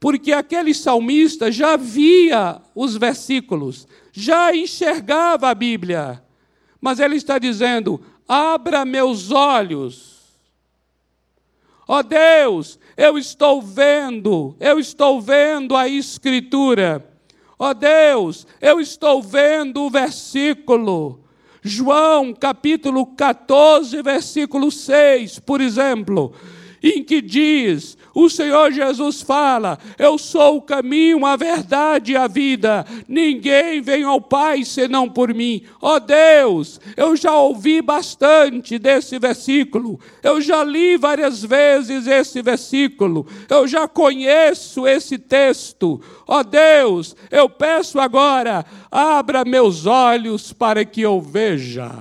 Porque 0.00 0.32
aquele 0.32 0.72
salmista 0.72 1.52
já 1.52 1.76
via 1.76 2.58
os 2.74 2.96
versículos, 2.96 3.86
já 4.10 4.56
enxergava 4.56 5.50
a 5.50 5.54
Bíblia. 5.54 6.24
Mas 6.80 7.00
ele 7.00 7.16
está 7.16 7.38
dizendo: 7.38 8.00
abra 8.26 8.86
meus 8.86 9.30
olhos. 9.30 10.24
Ó 11.86 11.98
oh 11.98 12.02
Deus, 12.02 12.78
eu 12.96 13.18
estou 13.18 13.60
vendo, 13.60 14.56
eu 14.58 14.78
estou 14.78 15.20
vendo 15.20 15.76
a 15.76 15.86
Escritura. 15.86 17.06
Ó 17.58 17.68
oh 17.68 17.74
Deus, 17.74 18.46
eu 18.58 18.80
estou 18.80 19.22
vendo 19.22 19.82
o 19.82 19.90
versículo. 19.90 21.25
João 21.66 22.32
capítulo 22.32 23.04
14, 23.06 24.00
versículo 24.00 24.70
6, 24.70 25.40
por 25.40 25.60
exemplo, 25.60 26.32
em 26.80 27.02
que 27.02 27.20
diz: 27.20 27.98
o 28.18 28.30
Senhor 28.30 28.72
Jesus 28.72 29.20
fala: 29.20 29.78
Eu 29.98 30.16
sou 30.16 30.56
o 30.56 30.62
caminho, 30.62 31.26
a 31.26 31.36
verdade 31.36 32.12
e 32.12 32.16
a 32.16 32.26
vida. 32.26 32.86
Ninguém 33.06 33.82
vem 33.82 34.04
ao 34.04 34.22
Pai 34.22 34.64
senão 34.64 35.06
por 35.06 35.34
mim. 35.34 35.62
Ó 35.82 35.96
oh 35.96 36.00
Deus, 36.00 36.80
eu 36.96 37.14
já 37.14 37.36
ouvi 37.36 37.82
bastante 37.82 38.78
desse 38.78 39.18
versículo. 39.18 40.00
Eu 40.22 40.40
já 40.40 40.64
li 40.64 40.96
várias 40.96 41.44
vezes 41.44 42.06
esse 42.06 42.40
versículo. 42.40 43.26
Eu 43.50 43.68
já 43.68 43.86
conheço 43.86 44.86
esse 44.86 45.18
texto. 45.18 46.00
Ó 46.26 46.38
oh 46.38 46.42
Deus, 46.42 47.14
eu 47.30 47.50
peço 47.50 48.00
agora, 48.00 48.64
abra 48.90 49.44
meus 49.44 49.84
olhos 49.84 50.54
para 50.54 50.86
que 50.86 51.02
eu 51.02 51.20
veja. 51.20 51.92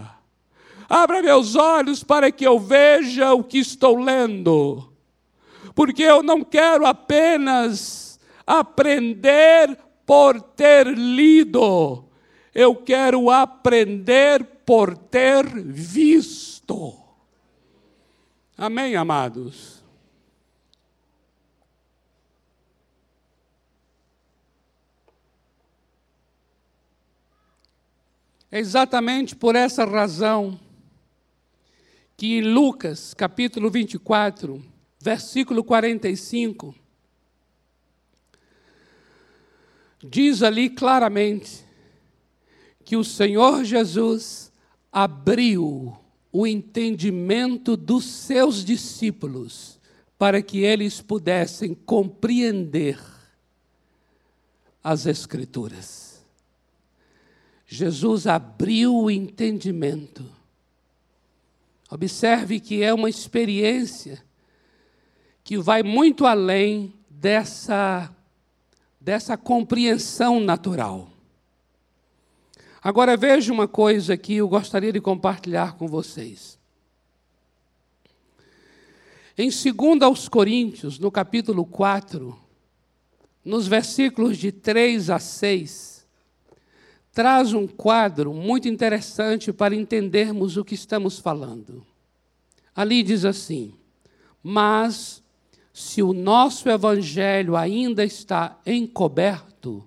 Abra 0.87 1.21
meus 1.21 1.57
olhos 1.57 2.05
para 2.05 2.31
que 2.31 2.47
eu 2.47 2.57
veja 2.57 3.33
o 3.33 3.43
que 3.43 3.57
estou 3.57 3.99
lendo 3.99 4.94
porque 5.75 6.03
eu 6.03 6.23
não 6.23 6.41
quero 6.41 6.85
apenas 6.85 8.17
aprender 8.47 9.77
por 10.05 10.41
ter 10.41 10.87
lido, 10.87 12.05
eu 12.53 12.75
quero 12.75 13.29
aprender 13.29 14.43
por 14.65 14.95
ter 14.95 15.45
visto. 15.45 16.97
Amém, 18.57 18.95
amados? 18.95 19.83
É 28.49 28.59
exatamente 28.59 29.35
por 29.35 29.53
essa 29.53 29.83
razão 29.83 30.57
que 32.15 32.37
em 32.37 32.41
Lucas, 32.41 33.13
capítulo 33.13 33.69
24, 33.69 34.63
versículo 35.05 35.63
45, 35.63 36.73
diz 40.03 40.41
ali 40.41 40.67
claramente 40.67 41.63
que 42.83 42.97
o 42.97 43.03
Senhor 43.03 43.63
Jesus 43.63 44.51
abriu 44.91 45.95
o 46.31 46.47
entendimento 46.47 47.77
dos 47.77 48.03
seus 48.03 48.65
discípulos 48.65 49.79
para 50.17 50.41
que 50.41 50.63
eles 50.63 51.01
pudessem 51.01 51.75
compreender 51.75 52.99
as 54.83 55.05
Escrituras. 55.05 56.25
Jesus 57.67 58.25
abriu 58.25 58.95
o 58.95 59.11
entendimento. 59.11 60.25
Observe 61.91 62.59
que 62.59 62.81
é 62.81 62.91
uma 62.91 63.07
experiência 63.07 64.24
que 65.45 65.59
vai 65.59 65.83
muito 65.83 66.25
além 66.25 66.91
dessa, 67.07 68.11
dessa 68.99 69.37
compreensão 69.37 70.39
natural. 70.39 71.07
Agora 72.81 73.15
veja 73.15 73.53
uma 73.53 73.67
coisa 73.67 74.17
que 74.17 74.37
eu 74.37 74.47
gostaria 74.47 74.91
de 74.91 74.99
compartilhar 74.99 75.77
com 75.77 75.87
vocês. 75.87 76.57
Em 79.37 79.49
2 79.49 80.01
aos 80.01 80.27
Coríntios, 80.27 80.97
no 80.97 81.11
capítulo 81.11 81.63
4, 81.63 82.35
nos 83.43 83.67
versículos 83.67 84.37
de 84.37 84.51
3 84.51 85.11
a 85.11 85.19
6, 85.19 86.07
traz 87.11 87.53
um 87.53 87.67
quadro 87.67 88.33
muito 88.33 88.67
interessante 88.67 89.53
para 89.53 89.75
entendermos 89.75 90.57
o 90.57 90.65
que 90.65 90.73
estamos 90.73 91.19
falando. 91.19 91.85
Ali 92.75 93.03
diz 93.03 93.25
assim: 93.25 93.75
Mas 94.41 95.23
se 95.75 96.01
o 96.01 96.13
nosso 96.13 96.69
evangelho 96.69 97.53
ainda 97.53 98.05
está 98.05 98.57
encoberto, 98.65 99.85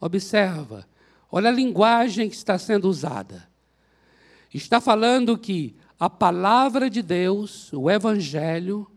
observa, 0.00 0.88
olha 1.30 1.50
a 1.50 1.52
linguagem 1.52 2.30
que 2.30 2.34
está 2.34 2.58
sendo 2.58 2.88
usada. 2.88 3.46
Está 4.52 4.80
falando 4.80 5.36
que 5.36 5.76
a 6.00 6.08
palavra 6.08 6.88
de 6.88 7.02
Deus, 7.02 7.70
o 7.74 7.90
evangelho, 7.90 8.90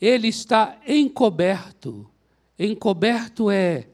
ele 0.00 0.28
está 0.28 0.78
encoberto. 0.88 2.10
Encoberto 2.58 3.50
é 3.50 3.86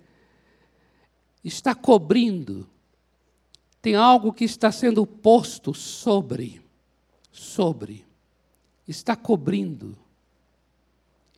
está 1.42 1.74
cobrindo. 1.74 2.70
Tem 3.82 3.96
algo 3.96 4.32
que 4.32 4.44
está 4.44 4.70
sendo 4.70 5.04
posto 5.04 5.74
sobre, 5.74 6.62
sobre. 7.32 8.06
Está 8.86 9.16
cobrindo 9.16 10.05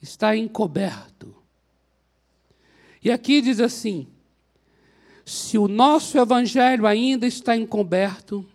está 0.01 0.37
encoberto. 0.37 1.35
E 3.03 3.11
aqui 3.11 3.41
diz 3.41 3.61
assim: 3.61 4.07
se 5.25 5.59
o 5.59 5.69
nosso 5.69 6.19
evangelho 6.19 6.87
ainda 6.87 7.27
está 7.27 7.57
encoberto, 7.57 8.47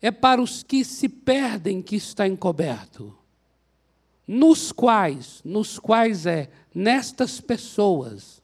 é 0.00 0.10
para 0.10 0.40
os 0.40 0.62
que 0.62 0.84
se 0.84 1.08
perdem 1.08 1.82
que 1.82 1.96
está 1.96 2.26
encoberto. 2.26 3.16
Nos 4.26 4.72
quais, 4.72 5.40
nos 5.44 5.78
quais 5.78 6.26
é 6.26 6.50
nestas 6.74 7.40
pessoas, 7.40 8.42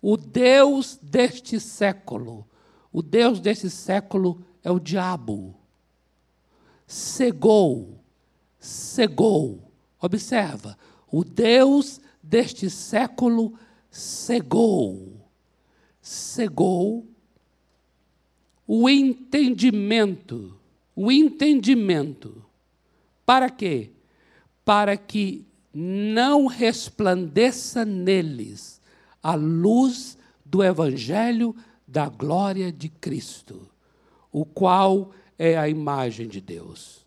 o 0.00 0.16
Deus 0.16 0.98
deste 1.02 1.58
século, 1.58 2.46
o 2.92 3.02
Deus 3.02 3.40
desse 3.40 3.70
século 3.70 4.42
é 4.62 4.70
o 4.70 4.78
diabo. 4.78 5.54
Cegou, 6.86 7.98
cegou. 8.58 9.60
Observa, 10.00 10.76
o 11.16 11.22
Deus 11.22 12.00
deste 12.20 12.68
século 12.68 13.54
cegou, 13.88 15.24
cegou 16.02 17.06
o 18.66 18.90
entendimento, 18.90 20.58
o 20.92 21.12
entendimento. 21.12 22.44
Para 23.24 23.48
quê? 23.48 23.92
Para 24.64 24.96
que 24.96 25.46
não 25.72 26.46
resplandeça 26.46 27.84
neles 27.84 28.80
a 29.22 29.36
luz 29.36 30.18
do 30.44 30.64
Evangelho 30.64 31.54
da 31.86 32.08
glória 32.08 32.72
de 32.72 32.88
Cristo, 32.88 33.70
o 34.32 34.44
qual 34.44 35.12
é 35.38 35.56
a 35.56 35.68
imagem 35.68 36.26
de 36.26 36.40
Deus 36.40 37.03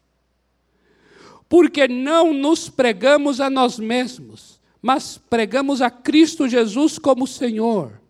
porque 1.50 1.88
não 1.88 2.34
nos 2.34 2.70
pregamos 2.70 3.40
a 3.40 3.50
nós 3.50 3.80
mesmos, 3.80 4.60
mas 4.82 5.18
pregamos 5.18 5.82
a 5.82 5.90
Cristo 5.90 6.48
Jesus 6.48 7.00
como 7.00 7.26
Senhor, 7.26 8.02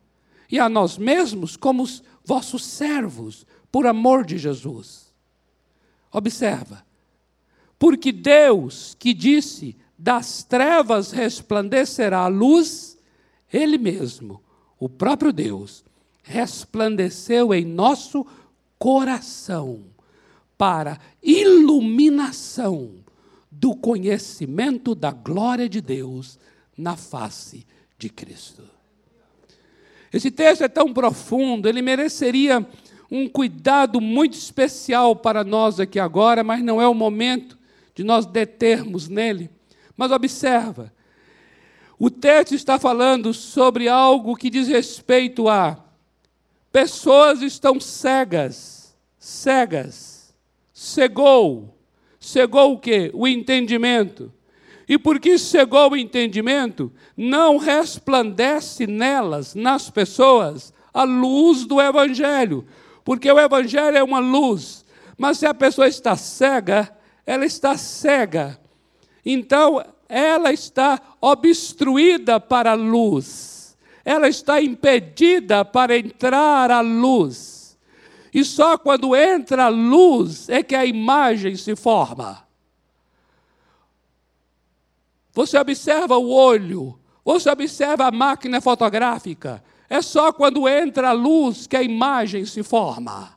e 0.49 0.59
a 0.59 0.67
nós 0.67 0.97
mesmos 0.97 1.55
como 1.55 1.83
os 1.83 2.03
vossos 2.23 2.65
servos, 2.65 3.45
por 3.71 3.85
amor 3.85 4.25
de 4.25 4.37
Jesus. 4.37 5.13
Observa, 6.11 6.85
porque 7.77 8.11
Deus 8.11 8.95
que 8.97 9.13
disse: 9.13 9.75
das 9.97 10.43
trevas 10.43 11.11
resplandecerá 11.11 12.19
a 12.19 12.27
luz, 12.27 12.97
Ele 13.51 13.77
mesmo, 13.77 14.41
o 14.79 14.89
próprio 14.89 15.31
Deus, 15.31 15.83
resplandeceu 16.23 17.53
em 17.53 17.65
nosso 17.65 18.25
coração 18.79 19.85
para 20.57 20.99
iluminação 21.21 23.06
do 23.59 23.75
conhecimento 23.75 24.93
da 24.93 25.11
glória 25.11 25.67
de 25.67 25.81
Deus 25.81 26.37
na 26.77 26.95
face 26.95 27.65
de 27.97 28.09
Cristo. 28.09 28.63
Esse 30.13 30.29
texto 30.29 30.63
é 30.63 30.67
tão 30.67 30.93
profundo, 30.93 31.67
ele 31.67 31.81
mereceria 31.81 32.65
um 33.09 33.27
cuidado 33.27 33.99
muito 33.99 34.35
especial 34.35 35.15
para 35.15 35.43
nós 35.43 35.79
aqui 35.79 35.99
agora, 35.99 36.43
mas 36.43 36.63
não 36.63 36.81
é 36.81 36.87
o 36.87 36.93
momento 36.93 37.57
de 37.95 38.03
nós 38.03 38.25
determos 38.25 39.07
nele. 39.07 39.49
Mas 39.95 40.11
observa, 40.11 40.93
o 41.97 42.09
texto 42.09 42.53
está 42.53 42.77
falando 42.77 43.33
sobre 43.33 43.87
algo 43.87 44.35
que 44.35 44.49
diz 44.49 44.67
respeito 44.67 45.49
a 45.49 45.83
pessoas 46.71 47.41
estão 47.41 47.79
cegas, 47.79 48.95
cegas, 49.17 50.35
cegou, 50.71 51.76
cegou 52.27 52.73
o 52.73 52.77
quê? 52.77 53.09
O 53.13 53.25
entendimento. 53.25 54.31
E 54.87 54.97
porque 54.97 55.37
cegou 55.37 55.91
o 55.91 55.97
entendimento, 55.97 56.91
não 57.15 57.57
resplandece 57.57 58.85
nelas, 58.85 59.55
nas 59.55 59.89
pessoas, 59.89 60.73
a 60.93 61.03
luz 61.03 61.65
do 61.65 61.81
Evangelho. 61.81 62.65
Porque 63.03 63.31
o 63.31 63.39
Evangelho 63.39 63.97
é 63.97 64.03
uma 64.03 64.19
luz. 64.19 64.85
Mas 65.17 65.39
se 65.39 65.45
a 65.45 65.53
pessoa 65.53 65.87
está 65.87 66.15
cega, 66.17 66.93
ela 67.25 67.45
está 67.45 67.77
cega. 67.77 68.59
Então, 69.25 69.83
ela 70.07 70.51
está 70.51 71.01
obstruída 71.21 72.39
para 72.39 72.71
a 72.71 72.75
luz. 72.75 73.77
Ela 74.03 74.27
está 74.27 74.61
impedida 74.61 75.63
para 75.65 75.97
entrar 75.97 76.71
à 76.71 76.81
luz. 76.81 77.56
E 78.37 78.45
só 78.45 78.77
quando 78.77 79.15
entra 79.15 79.65
a 79.65 79.67
luz 79.67 80.47
é 80.47 80.61
que 80.61 80.75
a 80.75 80.85
imagem 80.85 81.55
se 81.55 81.75
forma. 81.75 82.45
Você 85.33 85.57
observa 85.57 86.17
o 86.17 86.29
olho, 86.29 86.99
você 87.25 87.49
observa 87.49 88.05
a 88.05 88.11
máquina 88.11 88.61
fotográfica. 88.61 89.63
É 89.89 90.03
só 90.03 90.31
quando 90.31 90.69
entra 90.69 91.09
a 91.09 91.13
luz 91.13 91.65
que 91.65 91.75
a 91.75 91.81
imagem 91.81 92.45
se 92.45 92.61
forma. 92.61 93.35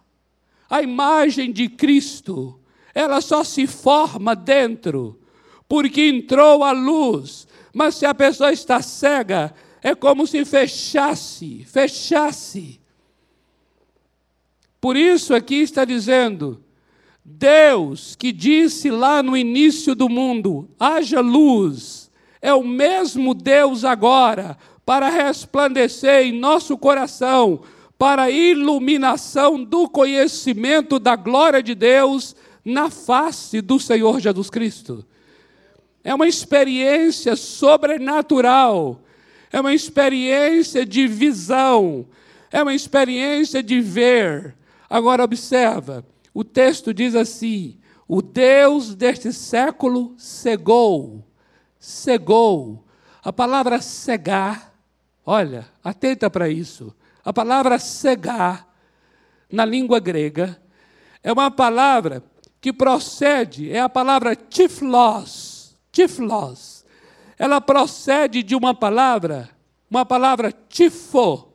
A 0.68 0.82
imagem 0.82 1.50
de 1.50 1.70
Cristo, 1.70 2.60
ela 2.94 3.22
só 3.22 3.42
se 3.42 3.66
forma 3.66 4.36
dentro 4.36 5.18
porque 5.66 6.02
entrou 6.02 6.62
a 6.62 6.72
luz. 6.72 7.48
Mas 7.72 7.94
se 7.94 8.04
a 8.04 8.14
pessoa 8.14 8.52
está 8.52 8.82
cega, 8.82 9.54
é 9.82 9.94
como 9.94 10.26
se 10.26 10.44
fechasse, 10.44 11.64
fechasse. 11.64 12.79
Por 14.80 14.96
isso 14.96 15.34
aqui 15.34 15.56
está 15.56 15.84
dizendo: 15.84 16.62
Deus 17.24 18.16
que 18.16 18.32
disse 18.32 18.90
lá 18.90 19.22
no 19.22 19.36
início 19.36 19.94
do 19.94 20.08
mundo: 20.08 20.68
haja 20.78 21.20
luz, 21.20 22.10
é 22.40 22.54
o 22.54 22.64
mesmo 22.64 23.34
Deus 23.34 23.84
agora 23.84 24.56
para 24.84 25.08
resplandecer 25.08 26.22
em 26.22 26.32
nosso 26.32 26.76
coração, 26.76 27.60
para 27.98 28.30
iluminação 28.30 29.62
do 29.62 29.88
conhecimento 29.88 30.98
da 30.98 31.14
glória 31.14 31.62
de 31.62 31.74
Deus 31.74 32.34
na 32.64 32.90
face 32.90 33.60
do 33.60 33.78
Senhor 33.78 34.18
Jesus 34.20 34.48
Cristo. 34.48 35.04
É 36.02 36.14
uma 36.14 36.26
experiência 36.26 37.36
sobrenatural, 37.36 39.02
é 39.52 39.60
uma 39.60 39.74
experiência 39.74 40.86
de 40.86 41.06
visão, 41.06 42.06
é 42.50 42.62
uma 42.62 42.74
experiência 42.74 43.62
de 43.62 43.80
ver. 43.80 44.56
Agora 44.90 45.22
observa, 45.22 46.05
o 46.35 46.42
texto 46.42 46.92
diz 46.92 47.14
assim: 47.14 47.79
o 48.09 48.20
Deus 48.20 48.96
deste 48.96 49.33
século 49.33 50.14
cegou, 50.18 51.24
cegou. 51.79 52.85
A 53.22 53.33
palavra 53.33 53.81
cegar, 53.81 54.74
olha, 55.24 55.68
atenta 55.85 56.29
para 56.29 56.48
isso. 56.48 56.92
A 57.24 57.33
palavra 57.33 57.79
cegar, 57.79 58.66
na 59.48 59.64
língua 59.64 60.00
grega, 60.00 60.61
é 61.22 61.33
uma 61.33 61.50
palavra 61.50 62.24
que 62.61 62.72
procede, 62.72 63.70
é 63.70 63.81
a 63.81 63.88
palavra 63.88 64.35
tiflos 64.35 65.61
tiflos. 65.90 66.85
Ela 67.38 67.61
procede 67.61 68.42
de 68.42 68.55
uma 68.55 68.74
palavra, 68.74 69.48
uma 69.90 70.05
palavra 70.05 70.53
tifo, 70.53 71.53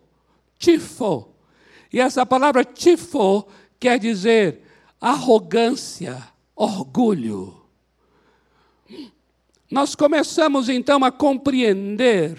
tifo. 0.58 1.35
E 1.96 2.00
essa 2.02 2.26
palavra 2.26 2.66
tifo 2.66 3.48
quer 3.80 3.98
dizer 3.98 4.64
arrogância, 5.00 6.22
orgulho. 6.54 7.66
Nós 9.72 9.96
começamos 9.96 10.68
então 10.68 11.06
a 11.06 11.12
compreender 11.12 12.38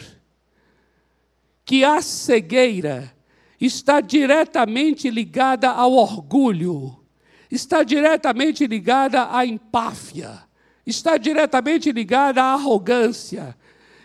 que 1.65 1.83
a 1.83 2.03
cegueira 2.03 3.11
está 3.59 4.03
diretamente 4.03 5.09
ligada 5.09 5.71
ao 5.71 5.95
orgulho, 5.95 7.03
está 7.51 7.83
diretamente 7.83 8.67
ligada 8.67 9.35
à 9.35 9.47
empáfia 9.47 10.47
está 10.87 11.17
diretamente 11.17 11.91
ligada 11.91 12.43
à 12.43 12.53
arrogância, 12.53 13.57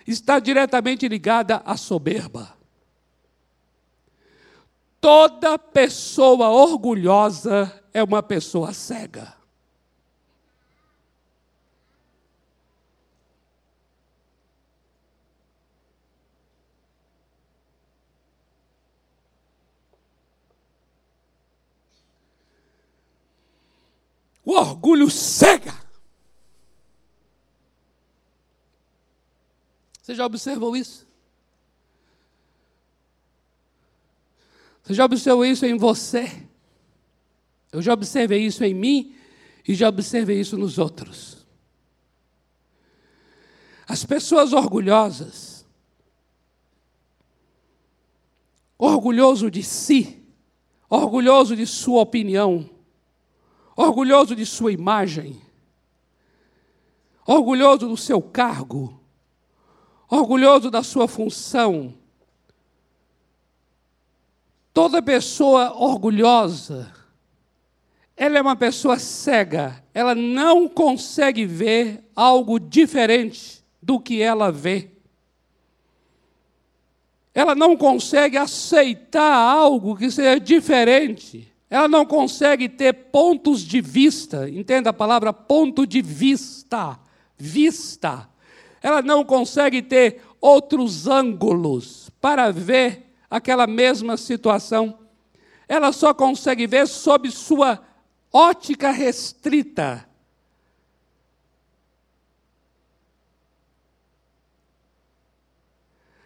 está 0.07 0.39
diretamente 0.39 1.07
ligada 1.07 1.61
à 1.63 1.77
soberba. 1.77 2.57
Toda 5.01 5.57
pessoa 5.57 6.49
orgulhosa 6.49 7.83
é 7.91 8.03
uma 8.03 8.21
pessoa 8.21 8.71
cega. 8.71 9.35
O 24.45 24.53
orgulho 24.53 25.09
cega. 25.09 25.73
Você 29.99 30.13
já 30.13 30.25
observou 30.25 30.75
isso? 30.75 31.10
Você 34.91 34.95
já 34.95 35.05
observou 35.05 35.45
isso 35.45 35.65
em 35.65 35.77
você? 35.77 36.45
Eu 37.71 37.81
já 37.81 37.93
observei 37.93 38.45
isso 38.45 38.61
em 38.61 38.73
mim 38.73 39.15
e 39.65 39.73
já 39.73 39.87
observei 39.87 40.37
isso 40.37 40.57
nos 40.57 40.77
outros. 40.77 41.47
As 43.87 44.03
pessoas 44.03 44.51
orgulhosas, 44.51 45.65
orgulhoso 48.77 49.49
de 49.49 49.63
si, 49.63 50.21
orgulhoso 50.89 51.55
de 51.55 51.65
sua 51.65 52.01
opinião, 52.01 52.69
orgulhoso 53.77 54.35
de 54.35 54.45
sua 54.45 54.73
imagem, 54.73 55.41
orgulhoso 57.25 57.87
do 57.87 57.95
seu 57.95 58.21
cargo, 58.21 59.01
orgulhoso 60.09 60.69
da 60.69 60.83
sua 60.83 61.07
função. 61.07 62.00
Toda 64.73 65.01
pessoa 65.01 65.73
orgulhosa, 65.77 66.91
ela 68.15 68.37
é 68.37 68.41
uma 68.41 68.55
pessoa 68.55 68.97
cega, 68.97 69.83
ela 69.93 70.15
não 70.15 70.67
consegue 70.69 71.45
ver 71.45 72.03
algo 72.15 72.59
diferente 72.59 73.63
do 73.81 73.99
que 73.99 74.21
ela 74.21 74.51
vê. 74.51 74.89
Ela 77.33 77.55
não 77.55 77.77
consegue 77.77 78.37
aceitar 78.37 79.33
algo 79.33 79.95
que 79.95 80.11
seja 80.11 80.39
diferente. 80.39 81.51
Ela 81.69 81.87
não 81.87 82.05
consegue 82.05 82.67
ter 82.67 82.93
pontos 82.93 83.61
de 83.61 83.79
vista. 83.79 84.49
Entenda 84.49 84.89
a 84.89 84.93
palavra 84.93 85.31
ponto 85.31 85.87
de 85.87 86.01
vista. 86.01 86.99
Vista 87.37 88.29
ela 88.81 89.01
não 89.01 89.23
consegue 89.23 89.81
ter 89.81 90.21
outros 90.39 91.07
ângulos 91.07 92.09
para 92.19 92.51
ver 92.51 93.10
aquela 93.31 93.65
mesma 93.65 94.17
situação. 94.17 94.99
Ela 95.67 95.93
só 95.93 96.13
consegue 96.13 96.67
ver 96.67 96.85
sob 96.85 97.31
sua 97.31 97.81
ótica 98.31 98.91
restrita. 98.91 100.05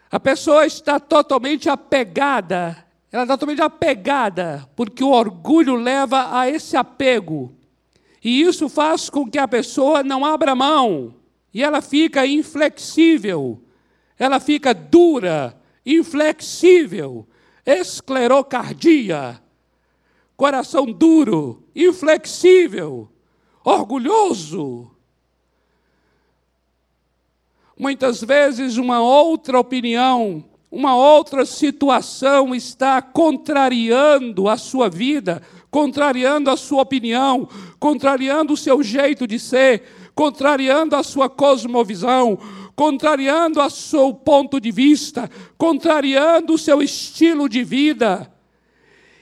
A 0.10 0.20
pessoa 0.20 0.66
está 0.66 1.00
totalmente 1.00 1.70
apegada, 1.70 2.86
ela 3.12 3.24
está 3.24 3.34
totalmente 3.36 3.62
apegada, 3.62 4.68
porque 4.76 5.04
o 5.04 5.12
orgulho 5.12 5.76
leva 5.76 6.40
a 6.40 6.50
esse 6.50 6.76
apego. 6.76 7.54
E 8.24 8.42
isso 8.42 8.68
faz 8.68 9.10
com 9.10 9.30
que 9.30 9.38
a 9.38 9.48
pessoa 9.48 10.02
não 10.04 10.26
abra 10.26 10.56
mão 10.56 11.14
e 11.54 11.62
ela 11.62 11.82
fica 11.82 12.26
inflexível, 12.26 13.62
ela 14.18 14.40
fica 14.40 14.74
dura 14.74 15.56
inflexível, 15.86 17.28
esclerocardia, 17.66 19.42
coração 20.36 20.86
duro, 20.86 21.64
inflexível, 21.76 23.10
orgulhoso. 23.64 24.92
Muitas 27.78 28.22
vezes, 28.22 28.78
uma 28.78 29.02
outra 29.02 29.60
opinião, 29.60 30.44
uma 30.72 30.96
outra 30.96 31.46
situação 31.46 32.56
está 32.56 33.02
contrariando 33.02 34.48
a 34.48 34.58
sua 34.58 34.90
vida, 34.90 35.42
contrariando 35.70 36.50
a 36.50 36.58
sua 36.58 36.82
opinião, 36.82 37.48
contrariando 37.80 38.54
o 38.54 38.58
seu 38.58 38.82
jeito 38.82 39.28
de 39.28 39.38
ser, 39.38 39.84
contrariando 40.16 40.96
a 40.96 41.04
sua 41.04 41.30
cosmovisão, 41.30 42.40
contrariando 42.76 43.62
o 43.62 43.70
seu 43.70 44.14
ponto 44.14 44.60
de 44.60 44.72
vista, 44.72 45.30
contrariando 45.58 46.54
o 46.54 46.58
seu 46.58 46.82
estilo 46.82 47.48
de 47.48 47.64
vida. 47.64 48.32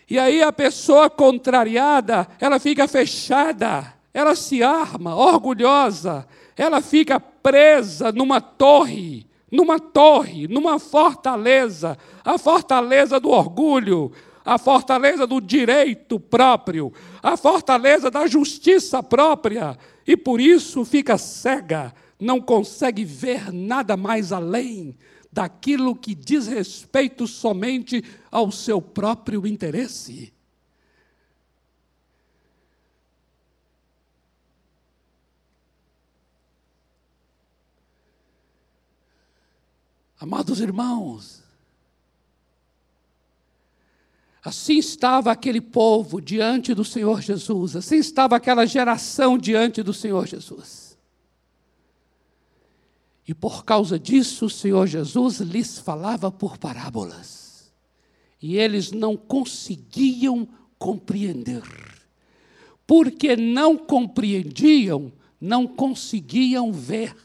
E 0.10 0.18
aí 0.18 0.42
a 0.42 0.52
pessoa 0.52 1.10
contrariada, 1.10 2.28
ela 2.40 2.60
fica 2.60 2.88
fechada, 2.88 3.94
ela 4.14 4.36
se 4.36 4.64
arma, 4.64 5.16
orgulhosa, 5.16 6.28
ela 6.58 6.82
fica 6.82 7.20
presa 7.20 8.12
numa 8.12 8.42
torre, 8.42 9.26
numa 9.52 9.80
torre, 9.80 10.48
numa 10.48 10.80
fortaleza, 10.80 11.98
a 12.24 12.38
fortaleza 12.38 13.20
do 13.20 13.30
orgulho, 13.30 14.12
a 14.44 14.58
fortaleza 14.58 15.26
do 15.26 15.40
direito 15.40 16.20
próprio, 16.20 16.92
a 17.22 17.38
fortaleza 17.38 18.12
da 18.12 18.28
justiça 18.28 19.02
própria, 19.02 19.78
e 20.06 20.18
por 20.18 20.42
isso 20.42 20.84
fica 20.84 21.18
cega, 21.18 21.94
não 22.24 22.40
consegue 22.42 23.04
ver 23.04 23.52
nada 23.52 23.98
mais 23.98 24.32
além 24.32 24.98
daquilo 25.32 25.96
que 25.96 26.16
diz 26.16 26.48
respeito 26.48 27.28
somente 27.28 28.04
ao 28.32 28.52
seu 28.52 28.82
próprio 28.82 29.46
interesse. 29.46 30.32
Amados 40.20 40.62
irmãos, 40.62 41.44
Assim 44.46 44.78
estava 44.78 45.32
aquele 45.32 45.62
povo 45.62 46.22
diante 46.22 46.74
do 46.74 46.84
Senhor 46.84 47.22
Jesus, 47.22 47.78
assim 47.78 47.96
estava 47.96 48.36
aquela 48.36 48.66
geração 48.66 49.38
diante 49.38 49.82
do 49.82 49.94
Senhor 49.94 50.28
Jesus. 50.28 50.83
E 53.28 53.34
por 53.34 53.64
causa 53.64 53.98
disso, 53.98 54.46
o 54.46 54.50
Senhor 54.50 54.86
Jesus 54.88 55.40
lhes 55.40 55.80
falava 55.80 56.32
por 56.32 56.58
parábolas. 56.58 57.72
E 58.42 58.58
eles 58.58 58.92
não 58.92 59.16
conseguiam 59.16 60.48
compreender. 60.78 61.64
Porque 62.86 63.36
não 63.36 63.78
compreendiam, 63.78 65.14
não 65.40 65.66
conseguiam 65.66 66.72
ver. 66.72 67.16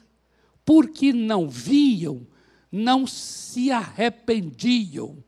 Porque 0.64 1.12
não 1.12 1.48
viam, 1.48 2.26
não 2.70 3.06
se 3.06 3.70
arrependiam 3.70 5.24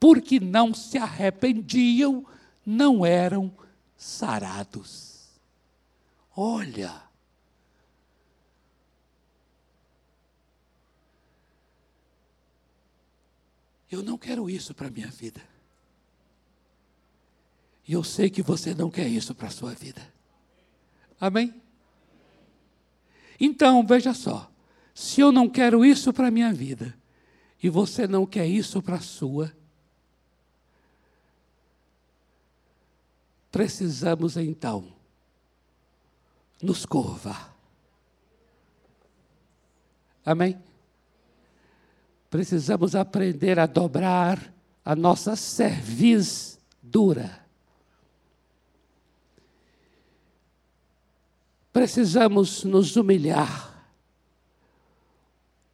porque 0.00 0.40
não 0.40 0.72
se 0.72 0.96
arrependiam, 0.96 2.24
não 2.64 3.04
eram 3.04 3.52
sarados. 3.94 5.28
Olha, 6.34 7.02
eu 13.90 14.02
não 14.02 14.16
quero 14.16 14.48
isso 14.48 14.74
para 14.74 14.86
a 14.86 14.90
minha 14.90 15.08
vida. 15.08 15.42
E 17.86 17.92
eu 17.92 18.04
sei 18.04 18.30
que 18.30 18.42
você 18.42 18.74
não 18.74 18.90
quer 18.90 19.08
isso 19.08 19.34
para 19.34 19.48
a 19.48 19.50
sua 19.50 19.72
vida. 19.72 20.00
Amém? 21.20 21.60
Então, 23.38 23.84
veja 23.84 24.14
só: 24.14 24.50
se 24.94 25.20
eu 25.20 25.32
não 25.32 25.48
quero 25.48 25.84
isso 25.84 26.12
para 26.12 26.28
a 26.28 26.30
minha 26.30 26.52
vida, 26.52 26.96
e 27.62 27.68
você 27.68 28.06
não 28.06 28.24
quer 28.24 28.46
isso 28.46 28.80
para 28.80 28.96
a 28.96 29.00
sua, 29.00 29.52
precisamos 33.50 34.36
então 34.36 34.92
nos 36.62 36.86
curvar. 36.86 37.56
Amém? 40.24 40.69
Precisamos 42.30 42.94
aprender 42.94 43.58
a 43.58 43.66
dobrar 43.66 44.54
a 44.84 44.96
nossa 44.96 45.36
cerviz 45.36 46.58
dura. 46.82 47.44
Precisamos 51.72 52.64
nos 52.64 52.96
humilhar. 52.96 53.68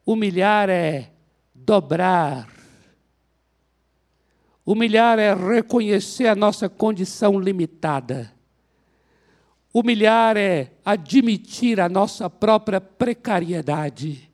Humilhar 0.05 0.69
é 0.69 1.13
dobrar 1.55 2.57
Humilhar 4.67 5.21
é 5.21 5.33
reconhecer 5.33 6.27
a 6.27 6.35
nossa 6.35 6.69
condição 6.69 7.39
limitada. 7.39 8.33
Humilhar 9.73 10.37
é 10.37 10.73
admitir 10.85 11.81
a 11.81 11.89
nossa 11.89 12.29
própria 12.29 12.81
precariedade. 12.81 14.29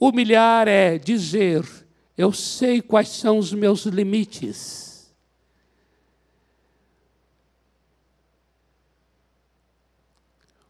Humilhar 0.00 0.66
é 0.66 0.96
dizer: 0.96 1.62
eu 2.16 2.32
sei 2.32 2.80
quais 2.80 3.08
são 3.08 3.36
os 3.36 3.52
meus 3.52 3.84
limites. 3.84 5.14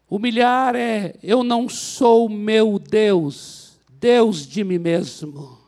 Humilhar 0.09 0.75
é: 0.75 1.15
eu 1.23 1.45
não 1.45 1.69
sou 1.69 2.27
meu 2.27 2.77
Deus, 2.77 3.79
Deus 3.89 4.45
de 4.45 4.65
mim 4.65 4.77
mesmo. 4.77 5.61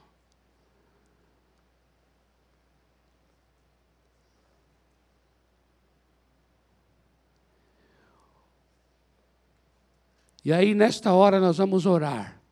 E 10.43 10.51
aí, 10.51 10.75
nesta 10.75 11.13
hora, 11.13 11.39
nós 11.39 11.57
vamos 11.57 11.85
orar. 11.85 12.42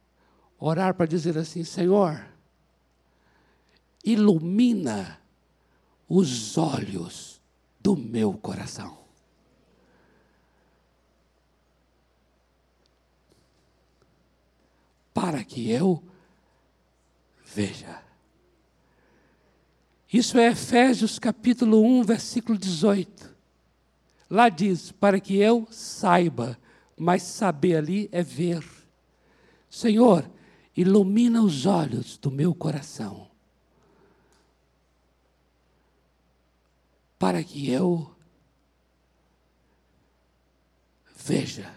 Orar 0.63 0.93
para 0.93 1.07
dizer 1.07 1.37
assim: 1.37 1.63
Senhor, 1.63 2.23
ilumina 4.05 5.19
os 6.07 6.55
olhos 6.57 7.41
do 7.79 7.97
meu 7.97 8.33
coração. 8.33 8.99
Para 15.11 15.43
que 15.43 15.69
eu 15.69 16.03
veja. 17.43 18.01
Isso 20.13 20.37
é 20.37 20.47
Efésios 20.47 21.17
capítulo 21.17 21.83
1, 21.83 22.03
versículo 22.03 22.55
18. 22.55 23.35
Lá 24.29 24.47
diz: 24.47 24.91
para 24.91 25.19
que 25.19 25.35
eu 25.37 25.67
saiba 25.71 26.55
mas 27.01 27.23
saber 27.23 27.77
ali 27.77 28.07
é 28.11 28.21
ver. 28.21 28.63
Senhor, 29.67 30.29
ilumina 30.75 31.41
os 31.41 31.65
olhos 31.65 32.17
do 32.17 32.31
meu 32.31 32.55
coração, 32.55 33.29
para 37.19 37.43
que 37.43 37.69
eu 37.69 38.15
veja. 41.15 41.71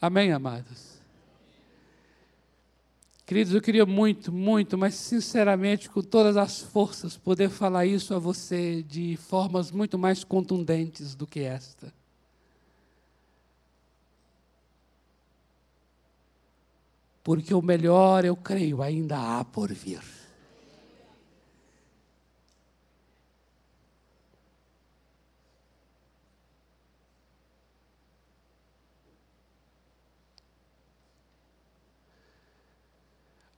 Amém, 0.00 0.30
amados? 0.32 0.95
Queridos, 3.26 3.52
eu 3.52 3.60
queria 3.60 3.84
muito, 3.84 4.30
muito, 4.32 4.78
mas 4.78 4.94
sinceramente, 4.94 5.90
com 5.90 6.00
todas 6.00 6.36
as 6.36 6.60
forças, 6.60 7.16
poder 7.16 7.50
falar 7.50 7.84
isso 7.84 8.14
a 8.14 8.20
você 8.20 8.84
de 8.84 9.16
formas 9.16 9.72
muito 9.72 9.98
mais 9.98 10.22
contundentes 10.22 11.16
do 11.16 11.26
que 11.26 11.40
esta. 11.40 11.92
Porque 17.24 17.52
o 17.52 17.60
melhor, 17.60 18.24
eu 18.24 18.36
creio, 18.36 18.80
ainda 18.80 19.40
há 19.40 19.44
por 19.44 19.72
vir. 19.72 20.15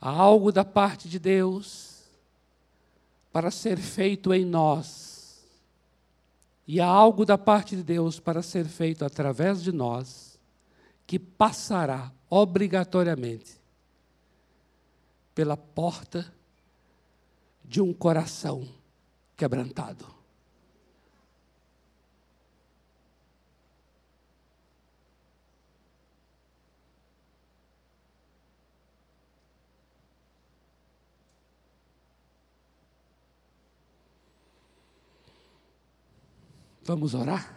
Há 0.01 0.11
algo 0.11 0.53
da 0.53 0.65
parte 0.65 1.09
de 1.09 1.19
Deus 1.19 2.05
para 3.33 3.51
ser 3.51 3.79
feito 3.79 4.33
em 4.33 4.45
nós. 4.45 5.45
E 6.67 6.81
há 6.81 6.87
algo 6.87 7.25
da 7.25 7.39
parte 7.39 7.75
de 7.75 7.83
Deus 7.83 8.21
para 8.21 8.43
ser 8.43 8.67
feito 8.67 9.05
através 9.05 9.63
de 9.63 9.73
nós, 9.73 10.39
que 11.07 11.19
passará 11.19 12.13
obrigatoriamente 12.29 13.59
pela 15.35 15.57
porta 15.57 16.31
de 17.65 17.81
um 17.81 17.93
coração 17.95 18.69
quebrantado. 19.37 20.18
Vamos 36.89 37.13
orar? 37.13 37.55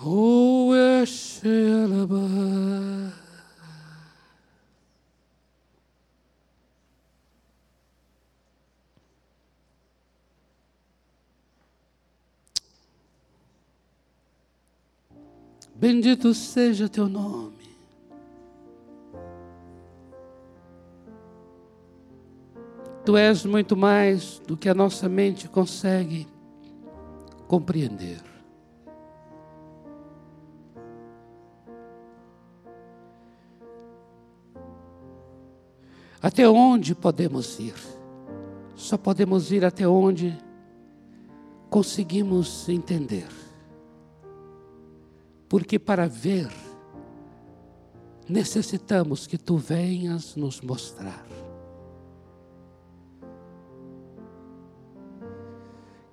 Oh. 0.00 0.48
Bendito 15.78 16.34
seja 16.34 16.88
teu 16.88 17.08
nome. 17.08 17.57
Tu 23.08 23.16
és 23.16 23.42
muito 23.46 23.74
mais 23.74 24.38
do 24.46 24.54
que 24.54 24.68
a 24.68 24.74
nossa 24.74 25.08
mente 25.08 25.48
consegue 25.48 26.28
compreender. 27.46 28.20
Até 36.20 36.46
onde 36.46 36.94
podemos 36.94 37.58
ir? 37.58 37.72
Só 38.76 38.98
podemos 38.98 39.50
ir 39.52 39.64
até 39.64 39.88
onde 39.88 40.38
conseguimos 41.70 42.68
entender. 42.68 43.28
Porque 45.48 45.78
para 45.78 46.06
ver, 46.06 46.52
necessitamos 48.28 49.26
que 49.26 49.38
tu 49.38 49.56
venhas 49.56 50.36
nos 50.36 50.60
mostrar. 50.60 51.37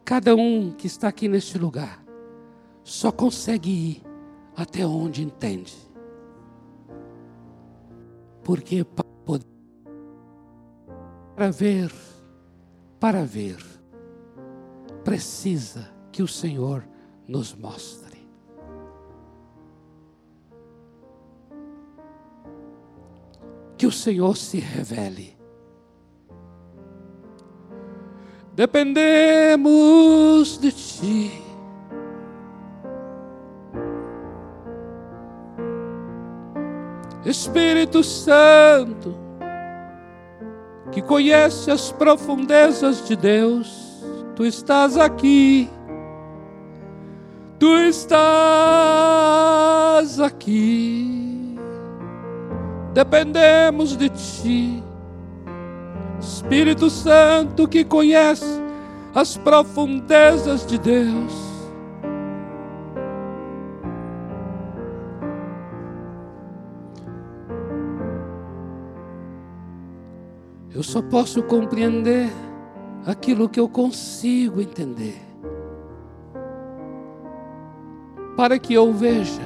Cada 0.05 0.35
um 0.35 0.71
que 0.71 0.85
está 0.85 1.07
aqui 1.07 1.27
neste 1.27 1.57
lugar 1.57 2.05
só 2.83 3.11
consegue 3.11 3.71
ir 3.71 4.03
até 4.55 4.85
onde 4.85 5.23
entende. 5.23 5.75
Porque 8.43 8.83
para 8.83 9.03
poder, 9.25 9.47
para 11.35 11.49
ver, 11.49 11.91
para 12.99 13.25
ver, 13.25 13.57
precisa 15.03 15.91
que 16.11 16.21
o 16.21 16.27
Senhor 16.27 16.87
nos 17.27 17.55
mostre. 17.55 18.29
Que 23.75 23.87
o 23.87 23.91
Senhor 23.91 24.37
se 24.37 24.59
revele. 24.59 25.34
Dependemos 28.55 30.57
de 30.57 30.71
Ti. 30.71 31.41
Espírito 37.25 38.01
Santo, 38.03 39.17
que 40.91 41.01
conhece 41.01 41.71
as 41.71 41.91
profundezas 41.91 43.07
de 43.07 43.15
Deus, 43.15 43.83
Tu 44.35 44.45
estás 44.45 44.95
aqui, 44.95 45.67
Tu 47.59 47.75
estás 47.77 48.59
aqui, 50.19 51.57
dependemos 52.93 53.97
de 53.97 54.09
Ti. 54.09 54.84
Espírito 56.25 56.89
Santo 56.89 57.67
que 57.67 57.85
conhece 57.85 58.59
as 59.13 59.37
profundezas 59.37 60.65
de 60.65 60.79
Deus. 60.79 61.33
Eu 70.73 70.81
só 70.81 71.01
posso 71.03 71.43
compreender 71.43 72.29
aquilo 73.05 73.47
que 73.47 73.59
eu 73.59 73.69
consigo 73.69 74.59
entender. 74.59 75.21
Para 78.35 78.57
que 78.57 78.73
eu 78.73 78.91
veja, 78.91 79.43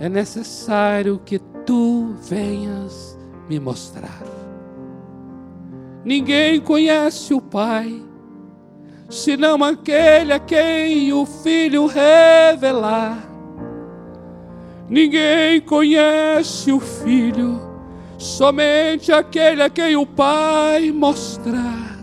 é 0.00 0.08
necessário 0.08 1.20
que 1.24 1.38
tu 1.64 2.14
venhas 2.20 3.16
me 3.48 3.60
mostrar. 3.60 4.33
Ninguém 6.04 6.60
conhece 6.60 7.32
o 7.32 7.40
Pai, 7.40 8.02
senão 9.08 9.64
aquele 9.64 10.34
a 10.34 10.38
quem 10.38 11.10
o 11.14 11.24
Filho 11.24 11.86
revelar. 11.86 13.26
Ninguém 14.86 15.62
conhece 15.62 16.70
o 16.70 16.78
Filho, 16.78 17.58
somente 18.18 19.10
aquele 19.10 19.62
a 19.62 19.70
quem 19.70 19.96
o 19.96 20.04
Pai 20.04 20.92
mostrar. 20.92 21.96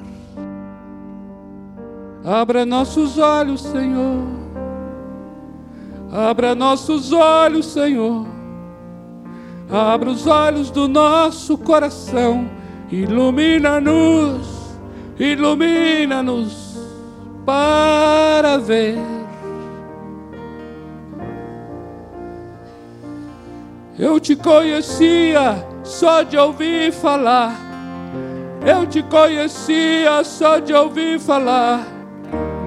Abra 2.26 2.66
nossos 2.66 3.20
olhos, 3.20 3.62
Senhor. 3.62 4.24
Abra 6.12 6.56
nossos 6.56 7.14
olhos, 7.14 7.68
Senhor. 7.68 8.26
Abra 9.70 10.10
os 10.10 10.26
olhos 10.26 10.72
do 10.72 10.88
nosso 10.88 11.56
coração 11.56 12.61
Ilumina-nos, 12.92 14.76
ilumina-nos 15.18 16.78
para 17.46 18.58
ver. 18.58 18.98
Eu 23.98 24.20
te 24.20 24.36
conhecia 24.36 25.66
só 25.84 26.24
de 26.24 26.38
ouvir 26.38 26.92
falar. 26.92 27.56
Eu 28.66 28.86
te 28.86 29.02
conhecia 29.04 30.22
só 30.26 30.60
de 30.60 30.74
ouvir 30.74 31.18
falar. 31.18 31.88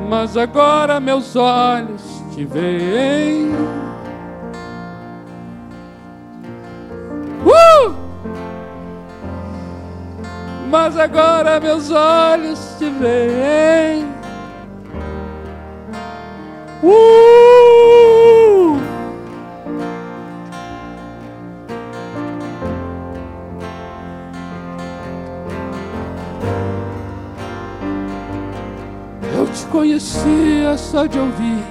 Mas 0.09 0.39
agora 0.39 1.01
meus 1.01 1.37
olhos 1.37 2.03
te 2.35 2.47
veem. 2.47 3.84
Mas 10.75 10.99
agora 10.99 11.61
meus 11.61 11.89
olhos 11.93 12.75
te 12.77 12.91
veem. 12.91 14.09
Uh! 16.83 18.77
Eu 29.33 29.47
te 29.53 29.65
conhecia 29.67 30.77
só 30.77 31.07
de 31.07 31.21
ouvir. 31.21 31.63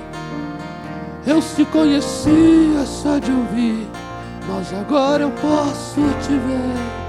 Eu 1.28 1.42
te 1.42 1.66
conhecia 1.66 2.86
só 2.86 3.20
de 3.20 3.32
ouvir, 3.34 3.86
mas 4.48 4.74
agora 4.74 5.24
eu 5.24 5.32
posso 5.32 6.00
te 6.22 6.38
ver. 6.38 7.03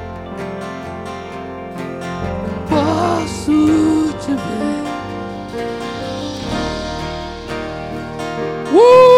Posso 3.25 4.13
te 4.21 4.33
ver. 4.33 4.85
Uh! 8.73 9.15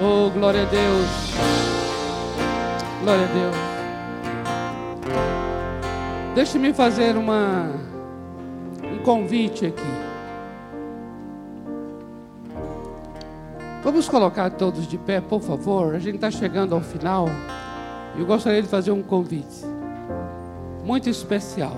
Oh, 0.00 0.30
glória 0.30 0.62
a 0.62 0.64
Deus. 0.64 1.06
Glória 3.02 3.24
a 3.24 3.28
Deus. 3.28 3.56
Deixe-me 6.34 6.72
fazer 6.72 7.16
uma, 7.16 7.70
um 7.93 7.93
convite 9.04 9.66
aqui. 9.66 9.82
Vamos 13.84 14.08
colocar 14.08 14.50
todos 14.50 14.88
de 14.88 14.96
pé, 14.96 15.20
por 15.20 15.42
favor. 15.42 15.94
A 15.94 15.98
gente 15.98 16.14
está 16.14 16.30
chegando 16.30 16.74
ao 16.74 16.80
final. 16.80 17.26
Eu 18.18 18.24
gostaria 18.24 18.62
de 18.62 18.68
fazer 18.68 18.90
um 18.90 19.02
convite 19.02 19.62
muito 20.82 21.08
especial 21.08 21.76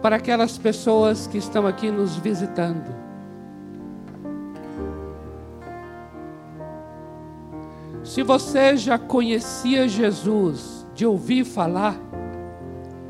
para 0.00 0.16
aquelas 0.16 0.56
pessoas 0.56 1.26
que 1.26 1.36
estão 1.36 1.66
aqui 1.66 1.90
nos 1.90 2.16
visitando. 2.16 2.94
Se 8.02 8.22
você 8.22 8.76
já 8.76 8.98
conhecia 8.98 9.86
Jesus 9.86 10.86
de 10.94 11.04
ouvir 11.04 11.44
falar, 11.44 11.94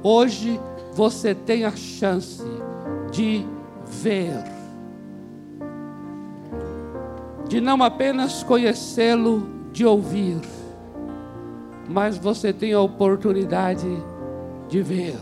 hoje 0.03 0.61
você 0.93 1.35
tem 1.35 1.65
a 1.65 1.71
chance 1.71 2.43
de 3.11 3.45
ver, 3.87 4.45
de 7.49 7.61
não 7.61 7.83
apenas 7.83 8.43
conhecê-lo, 8.43 9.49
de 9.73 9.85
ouvir, 9.85 10.41
mas 11.89 12.17
você 12.17 12.53
tem 12.53 12.73
a 12.73 12.81
oportunidade 12.81 13.89
de 14.69 14.83
ver. 14.83 15.19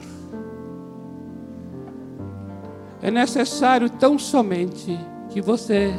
É 3.01 3.11
necessário 3.11 3.89
tão 3.89 4.19
somente 4.19 4.99
que 5.31 5.41
você 5.41 5.95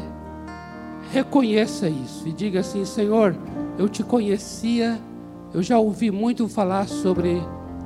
reconheça 1.12 1.90
isso 1.90 2.28
e 2.28 2.32
diga 2.32 2.60
assim: 2.60 2.86
Senhor, 2.86 3.36
eu 3.78 3.88
te 3.88 4.04
conhecia, 4.04 5.00
eu 5.54 5.64
já 5.64 5.80
ouvi 5.80 6.12
muito 6.12 6.48
falar 6.48 6.88
sobre 6.88 7.42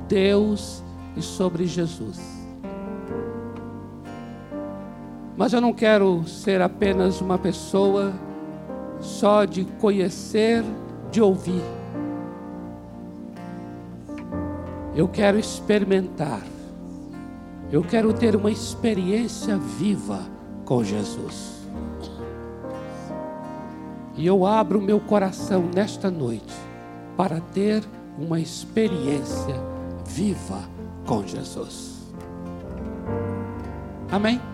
Deus 0.08 0.82
e 1.16 1.22
sobre 1.22 1.66
Jesus. 1.66 2.33
Mas 5.36 5.52
eu 5.52 5.60
não 5.60 5.72
quero 5.72 6.26
ser 6.26 6.60
apenas 6.60 7.20
uma 7.20 7.36
pessoa 7.36 8.12
só 9.00 9.44
de 9.44 9.64
conhecer, 9.64 10.62
de 11.10 11.20
ouvir. 11.20 11.62
Eu 14.94 15.08
quero 15.08 15.38
experimentar. 15.38 16.42
Eu 17.72 17.82
quero 17.82 18.12
ter 18.12 18.36
uma 18.36 18.50
experiência 18.50 19.56
viva 19.56 20.20
com 20.64 20.84
Jesus. 20.84 21.54
E 24.16 24.24
eu 24.24 24.46
abro 24.46 24.80
meu 24.80 25.00
coração 25.00 25.68
nesta 25.74 26.08
noite 26.08 26.54
para 27.16 27.40
ter 27.40 27.82
uma 28.16 28.38
experiência 28.38 29.56
viva 30.06 30.60
com 31.04 31.26
Jesus. 31.26 31.94
Amém? 34.12 34.53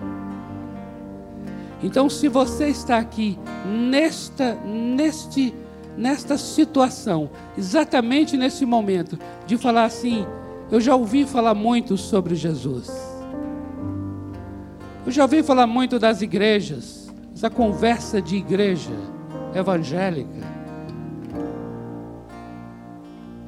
Então, 1.82 2.10
se 2.10 2.28
você 2.28 2.68
está 2.68 2.98
aqui 2.98 3.38
nesta, 3.64 4.54
neste, 4.64 5.54
nesta 5.96 6.36
situação, 6.36 7.30
exatamente 7.56 8.36
nesse 8.36 8.66
momento, 8.66 9.18
de 9.46 9.56
falar 9.56 9.84
assim: 9.84 10.26
eu 10.70 10.80
já 10.80 10.94
ouvi 10.94 11.24
falar 11.24 11.54
muito 11.54 11.96
sobre 11.96 12.34
Jesus. 12.34 12.90
Eu 15.04 15.10
já 15.10 15.22
ouvi 15.22 15.42
falar 15.42 15.66
muito 15.66 15.98
das 15.98 16.20
igrejas, 16.20 17.10
essa 17.34 17.48
conversa 17.48 18.20
de 18.20 18.36
igreja 18.36 18.92
evangélica. 19.54 20.50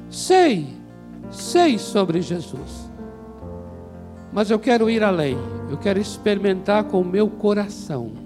Sei, 0.09 0.67
sei 1.29 1.77
sobre 1.77 2.21
Jesus. 2.21 2.89
Mas 4.31 4.49
eu 4.49 4.57
quero 4.57 4.89
ir 4.89 5.03
além. 5.03 5.37
Eu 5.69 5.77
quero 5.77 5.99
experimentar 5.99 6.83
com 6.85 7.01
o 7.01 7.05
meu 7.05 7.29
coração. 7.29 8.22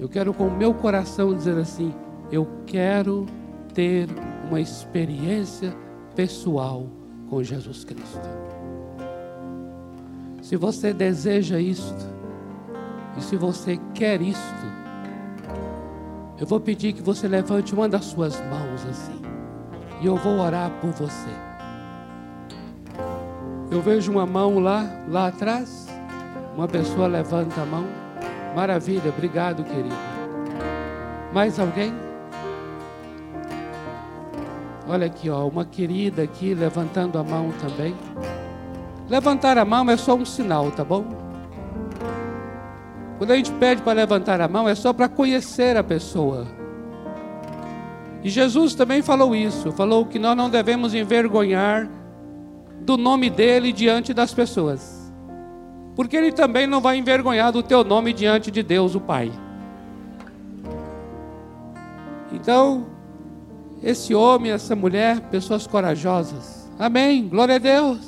Eu 0.00 0.08
quero 0.08 0.32
com 0.32 0.46
o 0.46 0.50
meu 0.50 0.72
coração 0.72 1.34
dizer 1.34 1.58
assim: 1.58 1.94
eu 2.32 2.48
quero 2.66 3.26
ter 3.74 4.08
uma 4.48 4.58
experiência 4.58 5.76
pessoal 6.16 6.86
com 7.28 7.44
Jesus 7.44 7.84
Cristo. 7.84 8.28
Se 10.40 10.56
você 10.56 10.94
deseja 10.94 11.60
isto, 11.60 12.08
e 13.18 13.20
se 13.20 13.36
você 13.36 13.78
quer 13.92 14.22
isto, 14.22 14.40
eu 16.38 16.46
vou 16.46 16.58
pedir 16.58 16.94
que 16.94 17.02
você 17.02 17.28
levante 17.28 17.74
uma 17.74 17.86
das 17.86 18.06
suas 18.06 18.40
mãos 18.40 18.86
assim, 18.88 19.20
e 20.00 20.06
eu 20.06 20.16
vou 20.16 20.38
orar 20.38 20.70
por 20.80 20.92
você. 20.92 21.28
Eu 23.70 23.82
vejo 23.82 24.10
uma 24.10 24.24
mão 24.24 24.58
lá, 24.58 25.04
lá 25.08 25.26
atrás, 25.26 25.86
uma 26.56 26.66
pessoa 26.66 27.06
levanta 27.06 27.60
a 27.60 27.66
mão. 27.66 27.99
Maravilha, 28.54 29.10
obrigado, 29.10 29.64
querido. 29.64 29.94
Mais 31.32 31.58
alguém? 31.58 31.94
Olha 34.88 35.06
aqui, 35.06 35.30
ó, 35.30 35.46
uma 35.46 35.64
querida 35.64 36.22
aqui 36.22 36.52
levantando 36.52 37.16
a 37.16 37.22
mão 37.22 37.52
também. 37.60 37.94
Levantar 39.08 39.56
a 39.56 39.64
mão 39.64 39.88
é 39.88 39.96
só 39.96 40.14
um 40.14 40.24
sinal, 40.24 40.70
tá 40.72 40.82
bom? 40.82 41.04
Quando 43.18 43.30
a 43.30 43.36
gente 43.36 43.52
pede 43.52 43.82
para 43.82 43.92
levantar 43.92 44.40
a 44.40 44.48
mão, 44.48 44.68
é 44.68 44.74
só 44.74 44.92
para 44.92 45.08
conhecer 45.08 45.76
a 45.76 45.84
pessoa. 45.84 46.46
E 48.22 48.28
Jesus 48.28 48.74
também 48.74 49.00
falou 49.00 49.34
isso, 49.34 49.70
falou 49.72 50.04
que 50.04 50.18
nós 50.18 50.36
não 50.36 50.50
devemos 50.50 50.92
envergonhar 50.92 51.88
do 52.80 52.96
nome 52.96 53.30
dele 53.30 53.72
diante 53.72 54.12
das 54.12 54.34
pessoas. 54.34 54.99
Porque 55.94 56.16
ele 56.16 56.32
também 56.32 56.66
não 56.66 56.80
vai 56.80 56.96
envergonhar 56.96 57.52
do 57.52 57.62
teu 57.62 57.84
nome 57.84 58.12
diante 58.12 58.50
de 58.50 58.62
Deus, 58.62 58.94
o 58.94 59.00
Pai. 59.00 59.30
Então, 62.32 62.86
esse 63.82 64.14
homem, 64.14 64.52
essa 64.52 64.76
mulher, 64.76 65.20
pessoas 65.30 65.66
corajosas. 65.66 66.70
Amém. 66.78 67.28
Glória 67.28 67.56
a 67.56 67.58
Deus. 67.58 67.98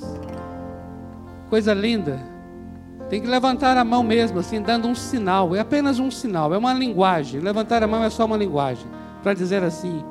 Coisa 1.51 1.75
linda. 1.75 2.33
Tem 3.11 3.21
que 3.21 3.27
levantar 3.27 3.77
a 3.77 3.85
mão 3.85 4.03
mesmo, 4.03 4.39
assim, 4.39 4.63
dando 4.63 4.89
um 4.89 4.95
sinal. 4.95 5.55
É 5.55 5.61
apenas 5.61 5.99
um 5.99 6.11
sinal, 6.11 6.55
é 6.55 6.57
uma 6.57 6.73
linguagem. 6.73 7.41
Levantar 7.41 7.83
a 7.83 7.87
mão 7.87 8.03
é 8.03 8.09
só 8.09 8.25
uma 8.25 8.39
linguagem. 8.39 8.87
Para 9.23 9.35
dizer 9.35 9.63
assim: 9.63 10.03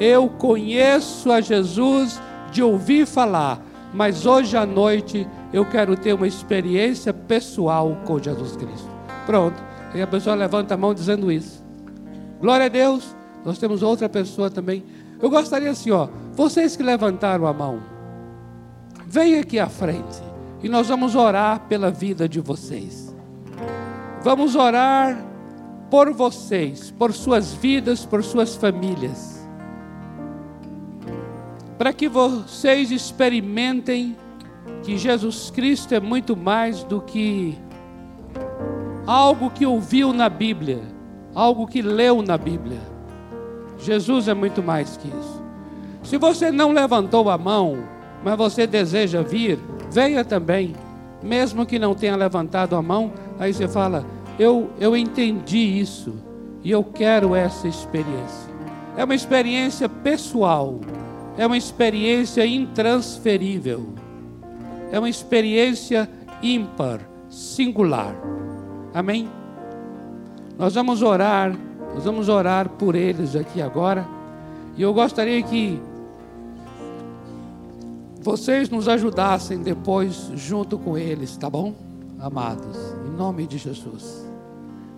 Eu 0.00 0.28
conheço 0.28 1.30
a 1.30 1.40
Jesus 1.40 2.18
de 2.50 2.62
ouvir 2.62 3.06
falar, 3.06 3.60
mas 3.92 4.26
hoje 4.26 4.56
à 4.56 4.66
noite 4.66 5.26
eu 5.52 5.64
quero 5.64 5.96
ter 5.96 6.12
uma 6.12 6.26
experiência 6.26 7.12
pessoal 7.12 7.96
com 8.04 8.18
Jesus 8.18 8.56
Cristo. 8.56 8.88
Pronto. 9.24 9.62
E 9.94 10.02
a 10.02 10.06
pessoa 10.06 10.36
levanta 10.36 10.74
a 10.74 10.76
mão 10.76 10.92
dizendo 10.92 11.30
isso. 11.32 11.64
Glória 12.40 12.66
a 12.66 12.68
Deus. 12.68 13.16
Nós 13.44 13.58
temos 13.58 13.82
outra 13.82 14.08
pessoa 14.08 14.50
também. 14.50 14.84
Eu 15.20 15.30
gostaria 15.30 15.70
assim, 15.70 15.90
ó, 15.90 16.08
vocês 16.32 16.76
que 16.76 16.82
levantaram 16.82 17.46
a 17.46 17.52
mão, 17.52 17.80
venham 19.06 19.40
aqui 19.40 19.58
à 19.58 19.68
frente 19.68 20.22
e 20.62 20.68
nós 20.68 20.88
vamos 20.88 21.14
orar 21.14 21.60
pela 21.60 21.90
vida 21.90 22.28
de 22.28 22.40
vocês. 22.40 23.14
Vamos 24.22 24.56
orar 24.56 25.24
por 25.90 26.12
vocês, 26.12 26.90
por 26.90 27.12
suas 27.12 27.54
vidas, 27.54 28.04
por 28.04 28.22
suas 28.24 28.56
famílias. 28.56 29.35
Para 31.78 31.92
que 31.92 32.08
vocês 32.08 32.90
experimentem 32.90 34.16
que 34.82 34.96
Jesus 34.96 35.50
Cristo 35.50 35.94
é 35.94 36.00
muito 36.00 36.36
mais 36.36 36.82
do 36.84 37.00
que 37.00 37.58
algo 39.06 39.50
que 39.50 39.66
ouviu 39.66 40.12
na 40.12 40.28
Bíblia, 40.28 40.82
algo 41.34 41.66
que 41.66 41.82
leu 41.82 42.22
na 42.22 42.36
Bíblia 42.36 42.96
Jesus 43.78 44.28
é 44.28 44.34
muito 44.34 44.62
mais 44.62 44.96
que 44.96 45.08
isso. 45.08 45.42
Se 46.02 46.16
você 46.16 46.50
não 46.50 46.72
levantou 46.72 47.28
a 47.30 47.36
mão, 47.36 47.78
mas 48.24 48.36
você 48.36 48.66
deseja 48.66 49.22
vir, 49.22 49.58
venha 49.90 50.24
também. 50.24 50.74
Mesmo 51.22 51.66
que 51.66 51.78
não 51.78 51.94
tenha 51.94 52.16
levantado 52.16 52.76
a 52.76 52.82
mão, 52.82 53.12
aí 53.38 53.52
você 53.52 53.66
fala: 53.66 54.04
Eu, 54.38 54.70
eu 54.78 54.96
entendi 54.96 55.58
isso 55.58 56.14
e 56.62 56.70
eu 56.70 56.84
quero 56.84 57.34
essa 57.34 57.66
experiência. 57.66 58.54
É 58.96 59.04
uma 59.04 59.14
experiência 59.14 59.88
pessoal, 59.88 60.80
é 61.36 61.46
uma 61.46 61.56
experiência 61.56 62.46
intransferível, 62.46 63.94
é 64.90 64.98
uma 64.98 65.08
experiência 65.08 66.08
ímpar, 66.42 67.00
singular. 67.28 68.14
Amém? 68.94 69.28
Nós 70.58 70.74
vamos 70.74 71.02
orar 71.02 71.56
nós 71.96 72.04
vamos 72.04 72.28
orar 72.28 72.68
por 72.68 72.94
eles 72.94 73.34
aqui 73.34 73.62
agora. 73.62 74.06
E 74.76 74.82
eu 74.82 74.92
gostaria 74.92 75.42
que 75.42 75.80
vocês 78.20 78.68
nos 78.68 78.86
ajudassem 78.86 79.62
depois 79.62 80.30
junto 80.34 80.78
com 80.78 80.98
eles, 80.98 81.34
tá 81.38 81.48
bom? 81.48 81.74
Amados, 82.20 82.76
em 83.06 83.16
nome 83.16 83.46
de 83.46 83.56
Jesus. 83.56 84.26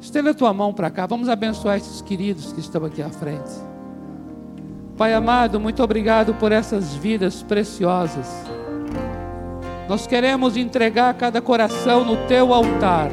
Estenda 0.00 0.30
a 0.30 0.34
tua 0.34 0.52
mão 0.52 0.74
para 0.74 0.90
cá, 0.90 1.06
vamos 1.06 1.28
abençoar 1.28 1.76
esses 1.76 2.02
queridos 2.02 2.52
que 2.52 2.58
estão 2.58 2.84
aqui 2.84 3.00
à 3.00 3.10
frente. 3.10 3.67
Pai 4.98 5.14
amado, 5.14 5.60
muito 5.60 5.80
obrigado 5.80 6.34
por 6.34 6.50
essas 6.50 6.92
vidas 6.92 7.40
preciosas. 7.40 8.26
Nós 9.88 10.08
queremos 10.08 10.56
entregar 10.56 11.14
cada 11.14 11.40
coração 11.40 12.04
no 12.04 12.16
teu 12.26 12.52
altar. 12.52 13.08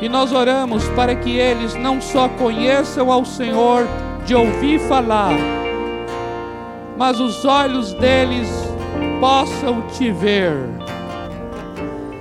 E 0.00 0.08
nós 0.08 0.32
oramos 0.32 0.88
para 0.96 1.14
que 1.14 1.36
eles 1.36 1.74
não 1.74 2.00
só 2.00 2.26
conheçam 2.26 3.12
ao 3.12 3.26
Senhor 3.26 3.86
de 4.24 4.34
ouvir 4.34 4.80
falar, 4.80 5.34
mas 6.96 7.20
os 7.20 7.44
olhos 7.44 7.92
deles 7.92 8.48
possam 9.20 9.82
te 9.88 10.10
ver. 10.10 10.56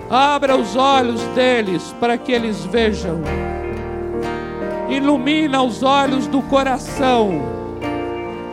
Abra 0.09 0.57
os 0.57 0.75
olhos 0.75 1.21
deles 1.27 1.95
para 2.01 2.17
que 2.17 2.33
eles 2.33 2.65
vejam. 2.65 3.21
Ilumina 4.93 5.63
os 5.63 5.81
olhos 5.81 6.27
do 6.27 6.39
coração 6.43 7.41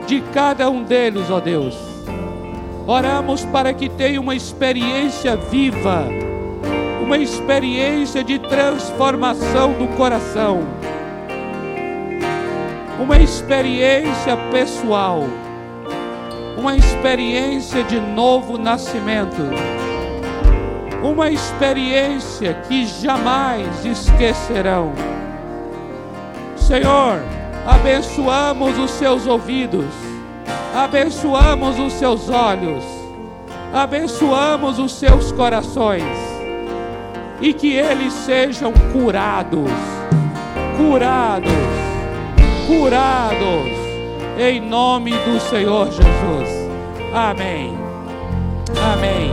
de 0.07 0.23
cada 0.33 0.71
um 0.71 0.83
deles, 0.83 1.31
ó 1.31 1.39
Deus. 1.39 1.77
Oramos 2.87 3.45
para 3.45 3.75
que 3.75 3.91
tenha 3.91 4.19
uma 4.19 4.35
experiência 4.35 5.37
viva, 5.37 6.07
uma 7.05 7.19
experiência 7.19 8.25
de 8.25 8.39
transformação 8.39 9.75
do 9.75 9.87
coração, 9.99 10.63
uma 12.99 13.19
experiência 13.19 14.35
pessoal, 14.51 15.25
uma 16.57 16.75
experiência 16.75 17.85
de 17.85 18.01
novo 18.01 18.57
nascimento, 18.57 19.43
uma 21.03 21.31
experiência 21.31 22.55
que 22.67 22.87
jamais 22.87 23.85
esquecerão. 23.85 25.20
Senhor, 26.71 27.21
abençoamos 27.67 28.79
os 28.79 28.93
seus 28.93 29.27
ouvidos, 29.27 29.93
abençoamos 30.73 31.77
os 31.81 31.93
seus 31.95 32.31
olhos, 32.31 32.85
abençoamos 33.75 34.79
os 34.79 34.93
seus 34.93 35.33
corações 35.33 36.05
e 37.41 37.53
que 37.53 37.75
eles 37.75 38.13
sejam 38.13 38.73
curados, 38.93 39.69
curados, 40.77 41.51
curados, 42.69 43.73
em 44.39 44.61
nome 44.61 45.11
do 45.11 45.41
Senhor 45.41 45.87
Jesus. 45.87 46.71
Amém. 47.13 47.77
Amém. 48.81 49.33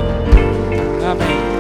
Amém. 1.08 1.57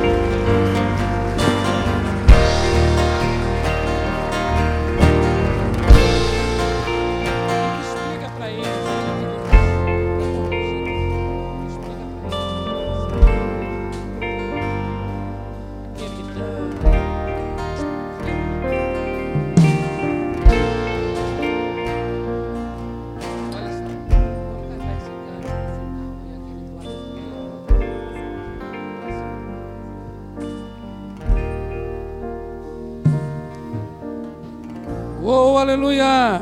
Aleluia. 35.67 36.41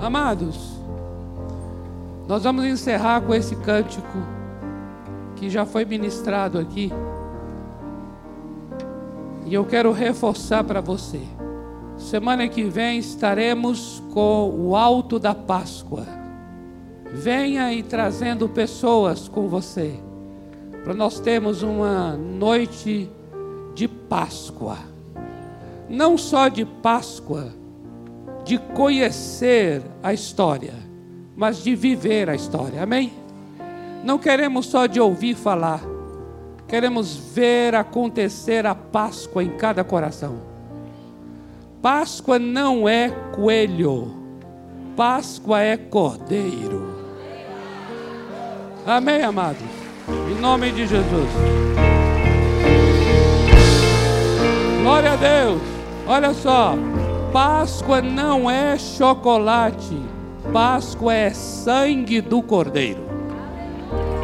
Amados, 0.00 0.72
nós 2.26 2.42
vamos 2.42 2.64
encerrar 2.64 3.20
com 3.20 3.32
esse 3.32 3.54
cântico 3.54 4.18
que 5.36 5.48
já 5.48 5.64
foi 5.64 5.84
ministrado 5.84 6.58
aqui. 6.58 6.92
E 9.46 9.54
eu 9.54 9.64
quero 9.64 9.92
reforçar 9.92 10.64
para 10.64 10.80
você. 10.80 11.20
Semana 11.96 12.48
que 12.48 12.64
vem 12.64 12.98
estaremos 12.98 14.02
com 14.12 14.50
o 14.50 14.74
alto 14.74 15.20
da 15.20 15.36
Páscoa. 15.36 16.04
Venha 17.12 17.72
e 17.72 17.84
trazendo 17.84 18.48
pessoas 18.48 19.28
com 19.28 19.46
você, 19.46 20.00
para 20.82 20.94
nós 20.94 21.20
termos 21.20 21.62
uma 21.62 22.16
noite 22.16 23.08
de 23.72 23.86
Páscoa 23.86 24.91
não 25.92 26.16
só 26.16 26.48
de 26.48 26.64
Páscoa, 26.64 27.52
de 28.46 28.56
conhecer 28.56 29.82
a 30.02 30.14
história, 30.14 30.72
mas 31.36 31.62
de 31.62 31.76
viver 31.76 32.30
a 32.30 32.34
história. 32.34 32.82
Amém? 32.82 33.12
Não 34.02 34.18
queremos 34.18 34.66
só 34.66 34.86
de 34.86 34.98
ouvir 34.98 35.34
falar, 35.34 35.82
queremos 36.66 37.14
ver 37.14 37.74
acontecer 37.74 38.64
a 38.64 38.74
Páscoa 38.74 39.44
em 39.44 39.50
cada 39.50 39.84
coração. 39.84 40.36
Páscoa 41.82 42.38
não 42.38 42.88
é 42.88 43.10
coelho, 43.34 44.16
Páscoa 44.96 45.60
é 45.60 45.76
cordeiro. 45.76 46.90
Amém, 48.86 49.22
amados? 49.22 49.62
Em 50.30 50.40
nome 50.40 50.72
de 50.72 50.86
Jesus. 50.86 51.28
Glória 54.82 55.12
a 55.12 55.16
Deus. 55.16 55.71
Olha 56.06 56.34
só, 56.34 56.74
Páscoa 57.32 58.02
não 58.02 58.50
é 58.50 58.76
chocolate, 58.76 59.96
Páscoa 60.52 61.14
é 61.14 61.30
sangue 61.30 62.20
do 62.20 62.42
Cordeiro. 62.42 63.00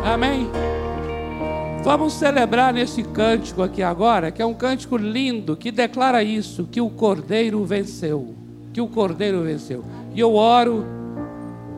Amém? 0.04 0.50
Vamos 1.84 2.14
celebrar 2.14 2.74
nesse 2.74 3.02
cântico 3.02 3.62
aqui 3.62 3.82
agora, 3.82 4.30
que 4.30 4.42
é 4.42 4.46
um 4.46 4.54
cântico 4.54 4.96
lindo, 4.96 5.56
que 5.56 5.70
declara 5.70 6.22
isso: 6.22 6.68
que 6.70 6.80
o 6.80 6.90
Cordeiro 6.90 7.64
venceu. 7.64 8.34
Que 8.72 8.80
o 8.80 8.88
Cordeiro 8.88 9.42
venceu. 9.42 9.84
E 10.14 10.20
eu 10.20 10.34
oro 10.34 10.84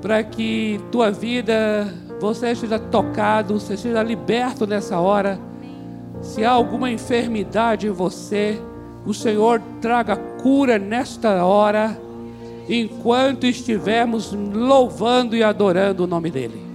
para 0.01 0.22
que 0.22 0.80
tua 0.90 1.11
vida, 1.11 1.92
você 2.18 2.55
seja 2.55 2.78
tocado, 2.78 3.61
você 3.61 3.76
seja 3.76 4.03
liberto 4.03 4.66
nessa 4.66 4.98
hora. 4.98 5.38
Se 6.22 6.44
há 6.44 6.51
alguma 6.51 6.90
enfermidade 6.90 7.86
em 7.86 7.90
você, 7.90 8.61
o 9.07 9.14
Senhor 9.14 9.61
traga 9.80 10.16
cura 10.16 10.78
nesta 10.78 11.44
hora, 11.44 12.01
enquanto 12.68 13.46
estivermos 13.46 14.32
louvando 14.32 15.36
e 15.36 15.42
adorando 15.42 16.05
o 16.05 16.07
nome 16.07 16.30
dEle. 16.30 16.69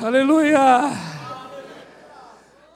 Aleluia! 0.00 0.90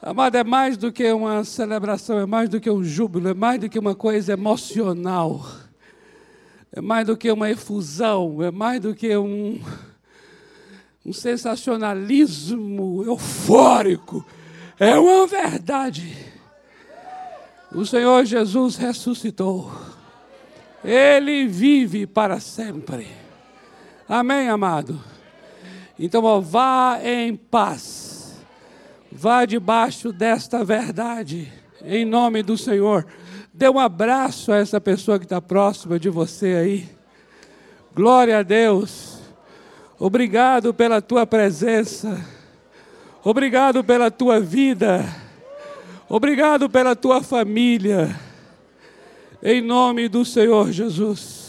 Amado, 0.01 0.35
é 0.35 0.43
mais 0.43 0.77
do 0.77 0.91
que 0.91 1.11
uma 1.11 1.43
celebração, 1.43 2.17
é 2.19 2.25
mais 2.25 2.47
do 2.47 2.61
que 2.61 2.71
um 2.71 2.81
júbilo, 2.81 3.27
é 3.27 3.33
mais 3.33 3.59
do 3.59 3.67
que 3.67 3.77
uma 3.77 3.93
coisa 3.93 4.31
emocional, 4.31 5.45
é 6.71 6.79
mais 6.79 7.05
do 7.05 7.17
que 7.17 7.29
uma 7.29 7.49
efusão, 7.49 8.41
é 8.41 8.49
mais 8.49 8.79
do 8.79 8.95
que 8.95 9.17
um, 9.17 9.61
um 11.05 11.11
sensacionalismo 11.11 13.03
eufórico, 13.03 14.25
é 14.79 14.97
uma 14.97 15.27
verdade. 15.27 16.15
O 17.73 17.85
Senhor 17.85 18.23
Jesus 18.23 18.77
ressuscitou, 18.77 19.69
Ele 20.85 21.45
vive 21.47 22.07
para 22.07 22.39
sempre. 22.39 23.09
Amém, 24.07 24.47
amado? 24.47 25.16
Então, 25.99 26.23
ó, 26.23 26.39
vá 26.39 26.99
em 27.03 27.35
paz. 27.35 28.35
Vá 29.11 29.45
debaixo 29.45 30.11
desta 30.11 30.63
verdade, 30.63 31.51
em 31.83 32.05
nome 32.05 32.43
do 32.43 32.57
Senhor. 32.57 33.05
Dê 33.51 33.67
um 33.67 33.79
abraço 33.79 34.51
a 34.51 34.57
essa 34.57 34.79
pessoa 34.79 35.17
que 35.17 35.25
está 35.25 35.41
próxima 35.41 35.97
de 35.97 36.09
você 36.09 36.47
aí. 36.47 36.89
Glória 37.95 38.37
a 38.37 38.43
Deus. 38.43 39.17
Obrigado 39.97 40.71
pela 40.71 41.01
tua 41.01 41.25
presença. 41.25 42.23
Obrigado 43.23 43.83
pela 43.83 44.11
tua 44.11 44.39
vida. 44.39 45.03
Obrigado 46.07 46.69
pela 46.69 46.95
tua 46.95 47.23
família. 47.23 48.15
Em 49.41 49.61
nome 49.61 50.07
do 50.07 50.23
Senhor 50.23 50.71
Jesus. 50.71 51.46